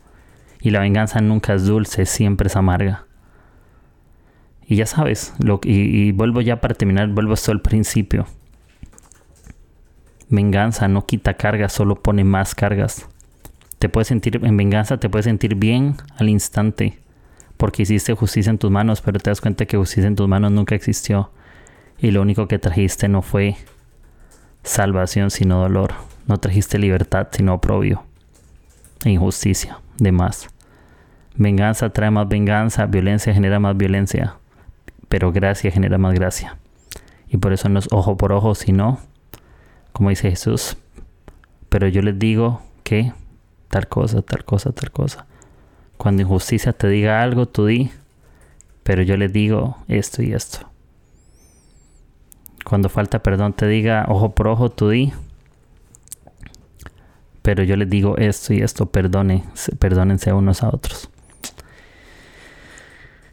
Y 0.61 0.69
la 0.69 0.79
venganza 0.79 1.19
nunca 1.21 1.53
es 1.53 1.65
dulce, 1.65 2.05
siempre 2.05 2.47
es 2.47 2.55
amarga. 2.55 3.05
Y 4.65 4.75
ya 4.75 4.85
sabes, 4.85 5.33
lo, 5.39 5.59
y, 5.63 6.11
vuelvo 6.13 6.41
ya 6.41 6.61
para 6.61 6.73
terminar, 6.73 7.09
vuelvo 7.09 7.33
hasta 7.33 7.51
el 7.51 7.61
principio. 7.61 8.25
Venganza 10.29 10.87
no 10.87 11.05
quita 11.05 11.33
cargas, 11.33 11.73
solo 11.73 12.01
pone 12.01 12.23
más 12.23 12.55
cargas. 12.55 13.07
Te 13.77 13.89
puedes 13.89 14.07
sentir 14.07 14.39
en 14.41 14.55
venganza, 14.55 14.97
te 14.97 15.09
puedes 15.09 15.25
sentir 15.25 15.55
bien 15.55 15.95
al 16.17 16.29
instante, 16.29 16.99
porque 17.63 17.83
hiciste 17.83 18.13
justicia 18.13 18.49
en 18.49 18.57
tus 18.57 18.69
manos, 18.69 18.99
pero 18.99 19.19
te 19.21 19.29
das 19.29 19.39
cuenta 19.39 19.65
que 19.65 19.77
justicia 19.77 20.05
en 20.05 20.17
tus 20.17 20.27
manos 20.27 20.51
nunca 20.51 20.75
existió. 20.75 21.31
Y 21.97 22.11
lo 22.11 22.21
único 22.21 22.49
que 22.49 22.59
trajiste 22.59 23.07
no 23.07 23.21
fue 23.21 23.55
salvación, 24.63 25.31
sino 25.31 25.61
dolor. 25.61 25.93
No 26.27 26.41
trajiste 26.41 26.77
libertad, 26.77 27.29
sino 27.31 27.53
oprobio 27.53 28.03
e 29.05 29.11
injusticia, 29.11 29.79
de 29.97 30.11
más. 30.11 30.49
Venganza 31.37 31.89
trae 31.91 32.11
más 32.11 32.27
venganza, 32.27 32.85
violencia 32.85 33.33
genera 33.33 33.61
más 33.61 33.77
violencia, 33.77 34.35
pero 35.07 35.31
gracia 35.31 35.71
genera 35.71 35.97
más 35.97 36.15
gracia. 36.15 36.57
Y 37.29 37.37
por 37.37 37.53
eso 37.53 37.69
no 37.69 37.79
es 37.79 37.87
ojo 37.93 38.17
por 38.17 38.33
ojo, 38.33 38.55
sino, 38.55 38.99
como 39.93 40.09
dice 40.09 40.29
Jesús, 40.29 40.75
pero 41.69 41.87
yo 41.87 42.01
les 42.01 42.19
digo 42.19 42.61
que 42.83 43.13
tal 43.69 43.87
cosa, 43.87 44.21
tal 44.21 44.43
cosa, 44.43 44.73
tal 44.73 44.91
cosa. 44.91 45.27
Cuando 45.97 46.21
injusticia 46.21 46.73
te 46.73 46.87
diga 46.87 47.21
algo, 47.21 47.47
tú 47.47 47.65
di, 47.65 47.91
pero 48.83 49.01
yo 49.01 49.17
les 49.17 49.31
digo 49.31 49.77
esto 49.87 50.21
y 50.21 50.33
esto. 50.33 50.69
Cuando 52.65 52.89
falta 52.89 53.19
perdón 53.19 53.53
te 53.53 53.67
diga 53.67 54.05
ojo 54.07 54.33
por 54.33 54.47
ojo, 54.47 54.69
tú 54.69 54.89
di, 54.89 55.13
pero 57.41 57.63
yo 57.63 57.75
les 57.75 57.89
digo 57.89 58.17
esto 58.17 58.53
y 58.53 58.61
esto, 58.61 58.87
perdone, 58.87 59.43
perdónense 59.77 60.33
unos 60.33 60.63
a 60.63 60.69
otros. 60.69 61.09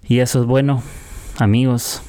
Y 0.03 0.19
eso 0.19 0.41
es 0.41 0.47
bueno, 0.47 0.83
amigos. 1.39 2.03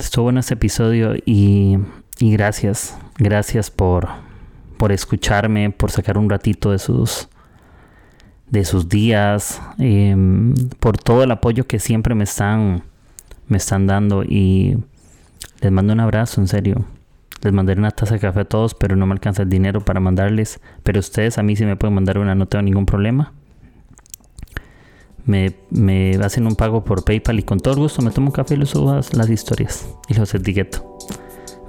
Estuvo 0.00 0.24
bueno 0.24 0.40
este 0.40 0.54
episodio 0.54 1.14
y, 1.24 1.78
y 2.18 2.32
gracias, 2.32 2.98
gracias 3.18 3.70
por, 3.70 4.08
por 4.76 4.90
escucharme, 4.90 5.70
por 5.70 5.92
sacar 5.92 6.18
un 6.18 6.28
ratito 6.28 6.72
de 6.72 6.80
sus 6.80 7.28
de 8.50 8.64
sus 8.64 8.88
días, 8.88 9.60
em, 9.78 10.54
por 10.80 10.98
todo 10.98 11.22
el 11.22 11.30
apoyo 11.30 11.66
que 11.66 11.78
siempre 11.78 12.14
me 12.14 12.24
están 12.24 12.82
me 13.48 13.56
están 13.56 13.86
dando 13.86 14.22
y 14.22 14.76
les 15.60 15.72
mando 15.72 15.92
un 15.92 16.00
abrazo, 16.00 16.40
en 16.40 16.48
serio. 16.48 16.84
Les 17.42 17.52
mandaré 17.52 17.78
una 17.78 17.90
taza 17.90 18.14
de 18.14 18.20
café 18.20 18.40
a 18.40 18.44
todos, 18.44 18.74
pero 18.74 18.96
no 18.96 19.06
me 19.06 19.12
alcanza 19.12 19.42
el 19.42 19.48
dinero 19.48 19.84
para 19.84 20.00
mandarles. 20.00 20.60
Pero 20.82 21.00
ustedes 21.00 21.38
a 21.38 21.42
mí 21.42 21.56
sí 21.56 21.64
me 21.64 21.76
pueden 21.76 21.94
mandar 21.94 22.18
una, 22.18 22.34
no 22.34 22.46
tengo 22.46 22.62
ningún 22.62 22.86
problema. 22.86 23.32
Me, 25.24 25.54
me 25.70 26.16
hacen 26.16 26.46
un 26.46 26.56
pago 26.56 26.84
por 26.84 27.04
PayPal 27.04 27.38
y 27.38 27.42
con 27.42 27.60
todo 27.60 27.76
gusto 27.76 28.02
me 28.02 28.10
tomo 28.10 28.28
un 28.28 28.32
café 28.32 28.54
y 28.54 28.58
les 28.58 28.70
subo 28.70 28.94
las 28.94 29.30
historias 29.30 29.88
y 30.08 30.14
los 30.14 30.34
etiqueto. 30.34 30.98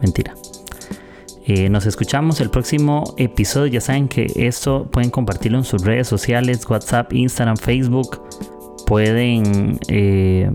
Mentira. 0.01 0.33
Eh, 1.51 1.67
nos 1.67 1.87
escuchamos 1.87 2.41
el 2.41 2.51
próximo 2.51 3.15
episodio. 3.17 3.65
Ya 3.71 3.81
saben 3.81 4.07
que 4.07 4.31
esto 4.35 4.87
pueden 4.91 5.09
compartirlo 5.09 5.57
en 5.57 5.63
sus 5.63 5.83
redes 5.83 6.07
sociales, 6.07 6.63
WhatsApp, 6.69 7.11
Instagram, 7.11 7.57
Facebook. 7.57 8.21
Pueden 8.85 9.79
eh, 9.87 10.51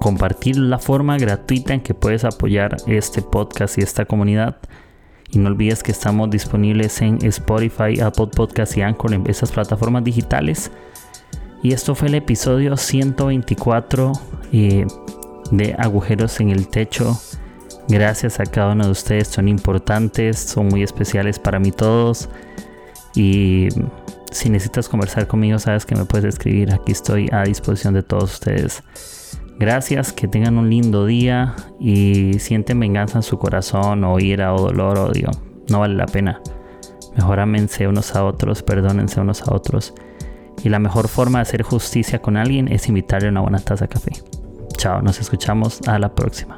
compartir 0.00 0.56
la 0.56 0.78
forma 0.78 1.18
gratuita 1.18 1.74
en 1.74 1.82
que 1.82 1.92
puedes 1.92 2.24
apoyar 2.24 2.74
este 2.86 3.20
podcast 3.20 3.76
y 3.76 3.82
esta 3.82 4.06
comunidad. 4.06 4.56
Y 5.30 5.40
no 5.40 5.50
olvides 5.50 5.82
que 5.82 5.92
estamos 5.92 6.30
disponibles 6.30 7.02
en 7.02 7.22
Spotify, 7.22 8.00
Apple 8.00 8.28
Podcasts 8.34 8.78
y 8.78 8.80
Anchor 8.80 9.12
en 9.12 9.28
esas 9.28 9.52
plataformas 9.52 10.04
digitales. 10.04 10.70
Y 11.62 11.74
esto 11.74 11.94
fue 11.94 12.08
el 12.08 12.14
episodio 12.14 12.78
124 12.78 14.12
eh, 14.54 14.86
de 15.50 15.74
Agujeros 15.78 16.40
en 16.40 16.48
el 16.48 16.68
Techo. 16.68 17.14
Gracias 17.88 18.40
a 18.40 18.44
cada 18.44 18.72
uno 18.72 18.86
de 18.86 18.90
ustedes, 18.90 19.28
son 19.28 19.48
importantes, 19.48 20.38
son 20.38 20.68
muy 20.68 20.82
especiales 20.82 21.38
para 21.38 21.58
mí 21.58 21.70
todos. 21.70 22.28
Y 23.14 23.68
si 24.30 24.50
necesitas 24.50 24.88
conversar 24.88 25.26
conmigo, 25.26 25.58
sabes 25.58 25.84
que 25.84 25.94
me 25.94 26.04
puedes 26.04 26.24
escribir. 26.24 26.72
Aquí 26.72 26.92
estoy 26.92 27.28
a 27.30 27.42
disposición 27.42 27.94
de 27.94 28.02
todos 28.02 28.34
ustedes. 28.34 28.82
Gracias, 29.58 30.12
que 30.12 30.26
tengan 30.26 30.58
un 30.58 30.68
lindo 30.68 31.06
día 31.06 31.54
y 31.78 32.38
sienten 32.40 32.80
venganza 32.80 33.18
en 33.18 33.22
su 33.22 33.38
corazón 33.38 34.02
o 34.02 34.18
ira 34.18 34.52
o 34.54 34.58
dolor 34.58 34.98
odio. 34.98 35.30
No 35.68 35.80
vale 35.80 35.94
la 35.94 36.06
pena. 36.06 36.40
Mejor 37.16 37.38
amense 37.38 37.86
unos 37.86 38.16
a 38.16 38.24
otros, 38.24 38.62
perdónense 38.62 39.20
unos 39.20 39.42
a 39.42 39.54
otros. 39.54 39.94
Y 40.64 40.70
la 40.70 40.78
mejor 40.78 41.08
forma 41.08 41.38
de 41.38 41.42
hacer 41.42 41.62
justicia 41.62 42.20
con 42.20 42.36
alguien 42.36 42.72
es 42.72 42.88
invitarle 42.88 43.28
una 43.28 43.42
buena 43.42 43.58
taza 43.58 43.84
de 43.84 43.88
café. 43.90 44.12
Chao, 44.76 45.02
nos 45.02 45.20
escuchamos 45.20 45.80
a 45.86 45.98
la 45.98 46.14
próxima. 46.14 46.56